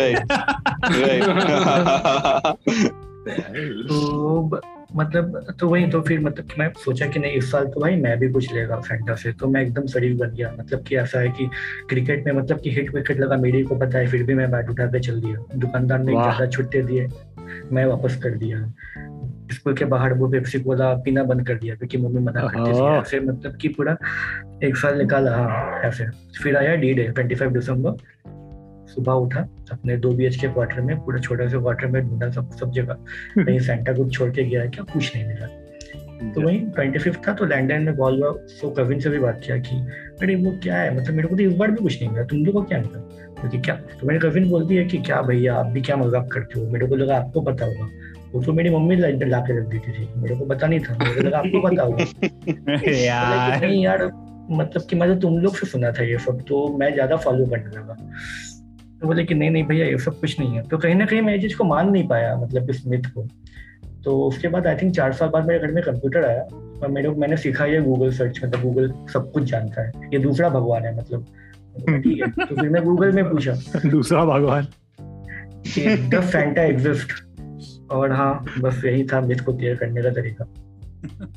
Right. 0.81 1.25
तो 3.87 4.61
मतलब 4.95 5.55
तो 5.59 5.67
वही 5.69 5.87
तो 5.87 6.01
फिर 6.01 6.19
मतलब 6.19 6.45
कि 6.45 6.55
मैं 6.59 6.71
सोचा 6.85 7.05
कि 7.05 7.19
नहीं 7.19 7.31
इस 7.31 7.51
साल 7.51 7.65
तो 7.65 7.79
भाई 7.81 7.95
मैं 7.95 8.19
भी 8.19 8.29
कुछ 8.31 8.53
लेगा 8.53 8.75
फैंटा 8.75 9.15
से 9.15 9.31
तो 9.31 9.47
मैं 9.47 9.61
एकदम 9.61 9.85
शरीर 9.87 10.15
बन 10.17 10.29
गया। 10.29 10.55
मतलब 10.59 10.83
कि 10.83 10.95
ऐसा 10.95 11.19
है 11.19 11.29
कि 11.29 11.49
क्रिकेट 11.89 12.25
में 12.25 12.33
मतलब 12.33 12.59
कि 12.59 12.71
हिट 12.71 12.95
विकेट 12.95 13.19
लगा 13.19 13.37
मेरे 13.37 13.63
को 13.63 13.75
पता 13.75 13.97
है 13.97 14.07
फिर 14.07 14.23
भी 14.23 14.33
मैं 14.33 14.51
बैट 14.51 14.69
उठा 14.69 14.85
के 14.85 14.99
चल 14.99 15.21
दिया। 15.21 15.45
दुकानदार 15.55 15.99
ने 15.99 16.11
ज़्यादा 16.11 16.45
छुट्टे 16.45 16.81
दिए। 16.81 17.07
मैं 17.71 17.85
वापस 17.85 18.15
कर 18.15 18.29
दिया। 18.29 18.73
स्कूल 19.51 19.73
के 19.73 19.85
बाहर 19.85 20.13
वो 20.13 20.27
पेप्सी 20.27 20.59
कोला 20.59 20.93
पीना 20.93 21.23
बंद 21.23 21.47
कर 21.47 21.55
दिया 21.55 21.75
क्योंकि 21.75 21.97
मम्मी 21.97 22.19
मना 22.19 22.41
करती 22.41 22.71
थी। 22.71 22.85
ऐसे 22.85 23.19
मतलब 23.19 23.55
कि 23.55 23.67
पूरा 23.67 23.97
एक 24.63 24.77
साल 24.77 24.97
निकाला 24.97 25.35
हाँ 25.35 25.81
ऐसे। 25.81 26.05
फिर 26.43 26.57
आया 26.57 26.75
D 26.75 26.93
day 26.93 27.03
twenty 27.03 27.35
five 27.35 27.51
December 27.51 27.97
सुबह 28.87 29.13
उठा 29.13 29.39
अपने 29.71 29.97
दो 29.97 30.11
बी 30.11 30.25
एच 30.25 30.35
के 30.35 30.47
क्वार्टर 30.47 30.81
में 30.81 30.97
पूरा 30.99 31.19
छोटा 31.19 31.47
से 31.47 31.57
क्वार्टर 31.57 31.87
में 31.87 32.09
ढूंढा 32.09 32.29
सब 32.29 32.51
सब 32.51 32.71
जगह। 32.71 32.93
कहीं 33.37 33.59
सेंटा 33.59 33.93
को 33.93 34.09
छोड़ 34.09 34.29
के 34.29 34.43
गया 34.43 34.61
है 34.61 34.67
क्या? 34.67 34.83
कुछ 34.93 35.15
नहीं 35.15 35.27
मिला। 35.27 35.47
तो 36.21 36.41
वही 36.41 36.57
ट्वेंटी 36.57 36.99
फिफ्थ 36.99 37.27
था 37.27 37.33
तो 37.33 37.45
लैंडलाइन 37.45 37.83
में 37.83 37.95
कॉल 37.95 38.23
हुआ 38.23 38.33
सो 38.47 38.69
कविन 38.69 38.99
से 38.99 39.09
भी 39.09 39.19
बात 39.19 39.41
किया 39.45 39.57
कि 39.57 39.75
अरे 40.21 40.35
वो 40.35 40.51
क्या 40.63 40.75
है? 40.75 40.95
मतलब 40.95 41.15
मेरे 41.15 41.27
को 41.27 41.35
तो 41.35 41.43
इस 41.43 41.53
बार 41.53 41.71
भी 41.71 41.83
कुछ 41.83 42.01
नहीं 42.01 42.11
मिला। 42.11 42.23
तुम 42.23 42.45
लोग 42.45 42.55
को 42.55 42.61
क्या 42.61 42.79
मिला? 42.79 42.99
क्योंकि 43.39 43.59
क्या? 43.59 43.75
तो 43.75 44.07
मेरी 44.07 44.19
कविन 44.19 44.49
बोलती 44.49 44.75
है 44.75 44.85
कि 44.85 44.97
क्या 44.97 45.21
भैया 45.21 45.55
आप 45.55 45.65
भी 45.65 45.81
क्या 45.81 45.95
मज़ाक 45.95 46.29
करते 46.31 46.59
हो? 46.59 46.65
मेरे 46.67 46.87
को 46.87 46.95
लगा 46.95 47.17
आपको 47.17 47.41
पता 47.41 47.65
होगा। 47.65 47.89
वो 48.33 48.43
तो 48.43 48.53
मेरी 48.53 48.69
मम्मी 48.69 48.95
ला 48.95 49.07
ला 49.07 49.39
के 49.39 49.59
रख 49.59 49.67
देती 49.67 49.91
थी 49.91 50.07
मेरे 50.17 50.35
को 50.35 50.45
पता 50.45 50.67
नहीं 50.67 50.79
था 50.79 50.97
मेरे 50.97 51.15
को 51.15 51.21
लगा 51.21 51.37
आपको 51.37 51.61
पता 51.61 51.83
होगा। 51.83 52.91
यार। 52.91 53.61
नहीं 53.61 53.83
यार 53.83 54.05
मतलब 54.51 54.85
कि 54.89 54.95
मैं 54.95 55.13
तो 55.13 55.19
तुम 55.19 55.37
लोग 55.37 55.55
से 55.55 55.67
सुना 55.67 55.91
था 55.91 56.03
ये 56.03 56.17
सब 56.17 56.41
तो 56.47 56.77
मैं 56.77 56.93
ज़्यादा 56.93 57.15
फॉलो 57.15 57.45
करने 57.45 57.77
लगा। 57.77 57.93
तो 59.01 59.07
बोले 59.07 59.23
कि 59.23 59.33
नहीं 59.33 59.49
नहीं 59.49 59.63
भैया 59.63 59.85
ये 59.85 59.97
सब 59.97 60.19
कुछ 60.19 60.39
नहीं 60.39 60.55
है। 60.55 60.63
तो 60.63 60.77
कहीं 60.77 60.95
ना 60.95 61.05
कहीं 61.05 61.21
मैं 61.21 61.33
ये 61.33 61.39
चीज़ 61.39 61.57
को 61.57 61.63
मान 61.63 61.89
नहीं 61.89 62.07
पाया 62.07 62.35
मतलब 62.35 62.69
इस 62.69 62.87
मिथ 62.87 63.03
को। 63.15 63.27
तो 64.05 64.17
उसके 64.23 64.47
बाद 64.47 64.67
आई 64.67 64.75
थिंक 64.75 64.95
चार 64.95 65.13
साल 65.13 65.29
बाद 65.29 65.47
मेरे 65.47 65.59
घर 65.59 65.71
में 65.71 65.83
कंप्यूटर 65.83 66.25
आया 66.25 66.41
और 66.83 66.91
मेरे 66.91 67.09
मैंने 67.15 67.37
सीखा 67.37 67.65
ये 67.65 67.81
गूगल 67.81 68.11
सर्च 68.11 68.39
मतलब 68.43 68.61
गूगल 68.61 68.91
सब 69.13 69.31
कुछ 69.31 69.43
जानता 69.43 69.81
है। 69.81 70.09
ये 70.13 70.19
दूसरा 70.19 70.49
भगवान 70.49 70.85
है 70.85 70.97
मतलब। 70.97 71.25
ठीक 71.79 72.21
है 72.21 72.45
तो 72.45 72.55
फिर 72.55 72.69
मैं 72.69 72.83
गूगल 72.83 73.11
में 73.11 73.23
पूछा। 73.29 73.53
दूसरा 73.85 74.23
भगवान। 74.25 74.67
द 76.09 76.21
फैंटा 76.23 76.63
एग्जिस्ट 76.63 77.11
और 77.91 78.11
हाँ 78.11 78.33
बस 78.59 78.81
यही 78.85 79.03
था 79.03 79.21
मिथ 79.21 79.43
को 79.45 79.53
क्लियर 79.53 79.75
करने 79.75 80.01
का 80.01 80.09
तरीका। 80.09 80.45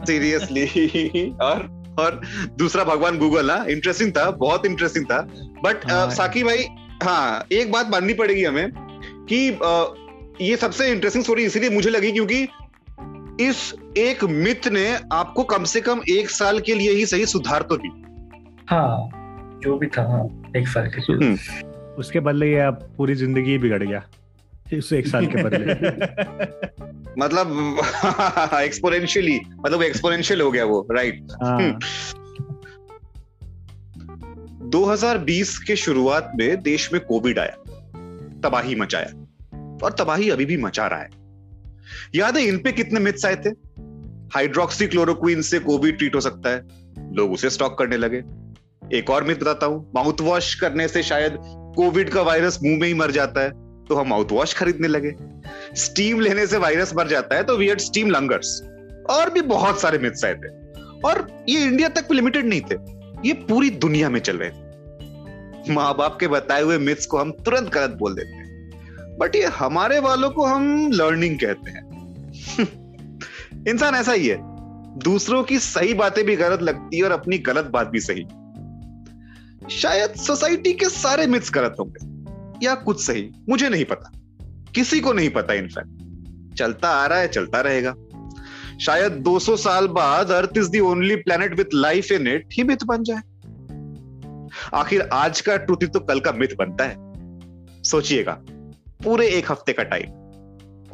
सीरियसली 0.04 1.30
और 1.42 1.66
और 1.98 2.20
दूसरा 2.58 2.84
भगवान 2.84 3.18
गूगल 3.18 3.46
ना 3.46 3.64
इंटरेस्टिंग 3.70 4.12
था 4.12 4.30
बहुत 4.38 4.66
इंटरेस्टिंग 4.66 5.04
था। 5.04 5.20
बट 5.64 5.90
हाँ। 5.90 6.08
साकी 6.10 6.42
भाई 6.44 6.66
हाँ 7.02 7.46
एक 7.52 7.72
बात 7.72 7.90
माननी 7.90 8.14
पड़ेगी 8.14 8.44
हमें 8.44 8.70
कि 9.28 9.50
ये 10.40 10.56
सबसे 10.56 10.90
इंटरेस्टिंग 10.92 11.24
स्टोरी 11.24 11.44
इसीलिए 11.44 11.70
मुझे 11.70 11.90
लगी 11.90 12.12
क्योंकि 12.12 12.48
इस 13.40 13.74
एक 13.98 14.24
मित्र 14.24 14.70
ने 14.70 14.98
आपको 15.12 15.42
कम 15.42 15.64
से 15.64 15.80
कम 15.80 16.00
एक 16.10 16.30
साल 16.30 16.60
के 16.60 16.74
लिए 16.74 16.90
ही 16.90 17.06
सही 17.06 17.26
सुधार 17.26 17.62
तो 17.62 17.76
दी 17.76 17.88
हाँ 18.68 19.10
जो 19.64 19.78
भी 19.78 19.86
था 19.86 20.02
हाँ 20.02 20.52
एक 20.56 20.68
साल 20.68 20.88
के 20.88 21.00
लिए। 21.00 21.28
हम्म, 21.28 21.36
उसके 21.94 22.20
बदले 22.20 22.52
ये 22.52 22.60
अब 22.60 22.94
पूरी 22.96 23.14
ज़िंदगी 23.14 23.58
बिगड़ 23.58 23.82
गया 23.82 24.02
इस 24.72 24.92
एक 24.92 25.06
साल 25.06 25.26
के 25.26 25.42
बदले। 25.42 25.74
मतलब 27.18 27.78
एक्सपोनेंशियली 28.60 29.40
मतलब 29.66 29.82
एक्सपोनेंशियल 29.82 30.40
हो 30.40 30.50
गया 30.50 30.64
वो 30.64 30.88
राइट 30.90 31.26
हाँ। 31.42 31.78
2020 34.70 35.58
के 35.58 35.76
शुरुआत 35.76 36.32
में 36.36 36.62
देश 36.62 36.92
में 36.92 37.04
कोविड 37.04 37.38
आया 37.38 37.56
तबाही 38.40 38.74
मचाया। 38.74 39.23
और 39.84 39.92
तबाही 39.92 40.30
अभी 40.30 40.44
भी 40.44 40.56
मचा 40.56 40.86
रहा 40.86 41.00
है। 41.00 41.10
याद 42.14 42.36
है 42.36 42.44
इन 42.44 42.58
पे 42.58 42.72
कितने 42.72 43.00
मिथ्स 43.00 43.24
आए 43.26 43.36
थे? 43.36 43.50
हाइड्रोक्सी 44.34 44.86
क्लोरोक्वीन 44.86 45.42
से 45.42 45.58
कोविड 45.58 45.98
ट्रीट 45.98 46.14
हो 46.14 46.20
सकता 46.20 46.50
है। 46.50 46.62
लोग 47.14 47.32
उसे 47.32 47.50
स्टॉक 47.50 47.78
करने 47.78 47.96
लगे। 47.96 48.22
एक 48.98 49.10
और 49.10 49.24
मिथ 49.24 49.36
बताता 49.36 49.66
हूँ। 49.66 49.92
माउथ 49.94 50.20
वॉश 50.20 50.54
करने 50.54 50.88
से 50.88 51.02
शायद 51.02 51.38
कोविड 51.76 52.10
का 52.10 52.22
वायरस 52.22 52.58
मुँह 52.64 52.78
में 52.80 52.86
ही 52.88 52.94
मर 52.94 53.10
जाता 53.10 53.40
है 53.40 53.50
तो 53.84 53.94
हम 53.94 54.08
माउथ 54.08 54.32
वॉश 54.32 54.54
खरीदने 54.54 54.88
लगे। 54.88 55.14
स्टीम 55.76 56.20
लेने 56.20 56.46
से 56.46 56.56
वायरस 56.56 56.94
मर 56.94 57.08
जाता 57.08 57.36
है 57.36 57.42
तो 57.42 57.56
वी 57.56 57.70
स्टीम 57.78 58.10
लंगर्स 58.10 58.60
और 59.10 59.30
भी 59.30 59.40
बहुत 59.40 59.80
सारे 59.80 59.98
मिथ्स 59.98 60.24
आए 60.24 60.34
थे। 60.34 60.48
और 61.00 61.26
ये 61.48 61.64
इंडिया 61.64 61.88
तक 61.88 62.12
लिमिटेड 62.12 62.46
नहीं 62.46 62.60
थे। 62.60 62.76
ये 63.28 63.32
पूरी 63.48 63.70
दुनिया 63.70 64.10
में 64.10 64.20
चल 64.20 64.36
रहे 64.36 64.50
थे। 64.50 65.72
माँ 65.72 65.94
बाप 65.96 66.16
के 66.20 66.28
बताए 66.28 66.62
हुए 66.62 66.78
मिथ्स 66.78 67.06
को 67.06 67.18
हम 67.18 67.30
तुरंत 67.44 67.68
गलत 67.68 67.90
बोल 67.90 68.14
देते 68.14 68.36
हैं। 68.36 68.43
बट 69.18 69.36
ये 69.36 69.46
हमारे 69.46 69.98
वालों 69.98 70.30
को 70.30 70.46
हम 70.46 70.92
लर्निंग 70.92 71.38
कहते 71.38 71.70
हैं। 71.70 71.84
इंसान 73.68 73.94
ऐसा 73.94 74.12
ही 74.12 74.28
है। 74.28 74.54
दूसरों 74.98 75.44
की 75.44 75.58
सही 75.58 75.94
बातें 75.94 76.24
भी 76.24 76.36
गलत 76.36 76.62
लगती 76.62 76.96
है 76.96 77.04
और 77.04 77.10
अपनी 77.10 77.38
गलत 77.38 77.64
बात 77.64 77.88
भी 77.88 78.00
सही। 78.00 78.26
शायद 79.70 80.10
सोसाइटी 80.10 80.72
के 80.72 80.88
सारे 80.88 81.26
मिथ्स 81.26 81.50
गलत 81.54 81.76
होंगे, 81.80 82.24
या 82.66 82.74
कुछ 82.74 83.04
सही, 83.04 83.30
मुझे 83.48 83.68
नहीं 83.68 83.84
पता। 83.84 84.12
किसी 84.74 85.00
को 85.00 85.12
नहीं 85.12 85.30
पता 85.30 85.54
इनफैक्ट 85.54 86.04
चलता 86.56 86.88
आ 86.88 87.06
रहा 87.06 87.18
है, 87.18 87.28
चलता 87.28 87.60
रहेगा। 87.60 87.94
शायद 88.80 89.12
200 89.12 89.56
साल 89.56 89.88
बाद 89.88 90.30
earth 90.30 90.50
is 90.56 90.70
the 90.70 90.80
only 90.80 91.16
planet 91.16 91.56
with 91.56 91.64
life 91.74 92.12
in 92.12 92.26
it 92.26 92.46
he 92.52 92.62
myth 92.62 92.76
बन 92.86 93.02
जाए। 93.02 93.20
आखिर 94.74 95.00
आज 95.00 95.40
का 95.40 95.56
ट्रुथ 95.56 95.86
तो 95.88 96.00
कल 96.00 96.20
का 96.20 96.32
मिथ 96.32 96.48
बनता 96.58 96.84
है। 96.84 96.94
सोचिएगा। 97.82 98.42
पूरे 99.04 99.26
एक 99.28 99.52
हफ़्ते 99.52 99.72
का 99.72 99.82
टाइम 99.82 100.10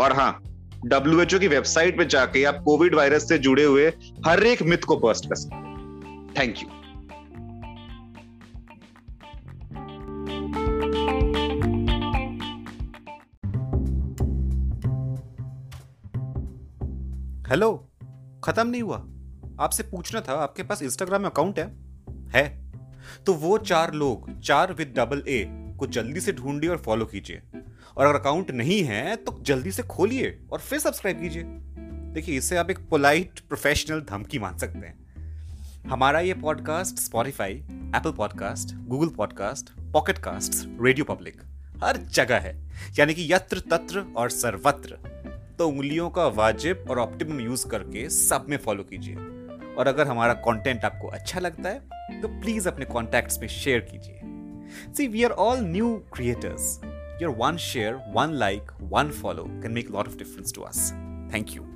और 0.01 0.13
हाँ 0.13 0.43
डब्ल्यू 0.87 1.39
की 1.39 1.49
वेबसाइट 1.49 1.99
पे 1.99 2.05
जाके 2.05 2.45
आप 2.45 2.63
कोविड 2.65 2.95
वायरस 2.95 3.29
से 3.29 3.39
जुड़े 3.39 3.65
हुए 3.65 3.93
हर 4.27 4.43
एक 4.43 4.63
मिथ 4.63 4.79
को 4.79 4.97
बर्स्ट 4.97 5.27
कर 5.27 5.35
सकते 5.35 6.41
थैंक 6.41 6.59
यू 6.59 6.69
हेलो 17.51 17.73
खत्म 18.45 18.67
नहीं 18.67 18.83
हुआ। 18.83 18.97
आपसे 19.61 19.83
पूछना 19.83 20.21
था, 20.21 20.33
आपके 20.33 20.63
पास 20.63 20.83
इंस्टाग्राम 20.83 21.25
अकाउंट 21.25 21.59
है? 21.59 21.67
है। 22.31 22.73
तो 23.27 23.35
वो 23.35 23.59
चार 23.59 23.95
लोग, 23.95 24.41
चार 24.41 24.73
विद 24.73 24.95
डबल 24.97 25.23
ए 25.29 25.47
को 25.79 25.87
जल्दी 25.87 26.21
से 26.21 26.33
ढूंढिए 26.33 26.71
और 26.71 26.77
फॉलो 26.77 27.05
कीजिए। 27.05 27.43
और 27.97 28.07
अगर 28.07 28.19
अकाउंट 28.19 28.51
नहीं 28.51 28.83
है 28.83 29.17
तो 29.17 29.39
जल्दी 29.43 29.73
से 29.73 29.83
खोलिए 29.83 30.39
और 30.53 30.59
फिर 30.59 30.79
सब्सक्राइब 30.79 31.21
कीजिए। 31.21 31.43
देखिए 32.15 32.39
इससे 32.39 32.57
आप 32.57 32.71
एक 32.71 32.79
पोलाइट 32.79 33.41
प्रोफेशनल 33.41 34.01
धमकी 34.01 34.39
मान 34.39 34.59
सकते 34.59 34.79
हैं। 34.79 34.99
हमारा 35.89 36.21
ये 36.21 36.35
podcast 36.35 36.97
Spotify 36.97 37.53
Apple 37.97 38.13
podcast 38.13 38.75
Google 38.89 39.09
podcast 39.09 39.71
pocket 39.93 40.19
cast 40.19 40.53
radio 40.83 41.05
public 41.05 41.43
हर 41.85 41.97
जगह 41.97 42.39
है। 42.39 42.55
यानी 42.99 43.15
कि 43.15 43.33
यत्र 43.33 43.61
तत्र 43.61 44.05
और 44.17 44.31
सर्वत्र। 44.31 44.99
तो 45.59 45.69
उंगलियों 45.69 46.11
का 46.11 46.27
वाजिब 46.27 46.85
और 46.91 46.99
ऑप्टिमम 46.99 47.41
यूज़ 47.41 47.67
करके 47.69 48.09
सब 48.11 48.47
में 48.49 48.57
फॉलो 48.57 48.83
कीजिए। 48.83 49.17
और 49.75 49.89
अगर 49.89 50.07
हमारा 50.07 50.35
कंटेंट 50.35 50.85
आपको 50.85 51.09
अच्छा 51.09 51.41
लगता 51.41 51.69
है 51.69 52.21
तो 52.23 52.29
प्लीज़ 52.29 52.69
अपने 52.69 52.85
कॉन्टैक्ट्स 52.85 53.39
में 53.39 53.49
शेयर 53.49 53.81
कीजिए। 53.81 54.21
See 54.95 55.07
we 55.09 55.25
are 55.25 55.31
all 55.31 55.61
new 55.61 56.05
creators 56.13 56.81
Your 57.21 57.33
one 57.33 57.59
share, 57.59 57.99
one 57.99 58.39
like, 58.39 58.71
one 58.81 59.13
follow 59.13 59.45
can 59.61 59.75
make 59.75 59.91
a 59.91 59.93
lot 59.93 60.07
of 60.07 60.17
difference 60.17 60.51
to 60.53 60.65
us. 60.65 60.95
Thank 61.31 61.55
you. 61.55 61.70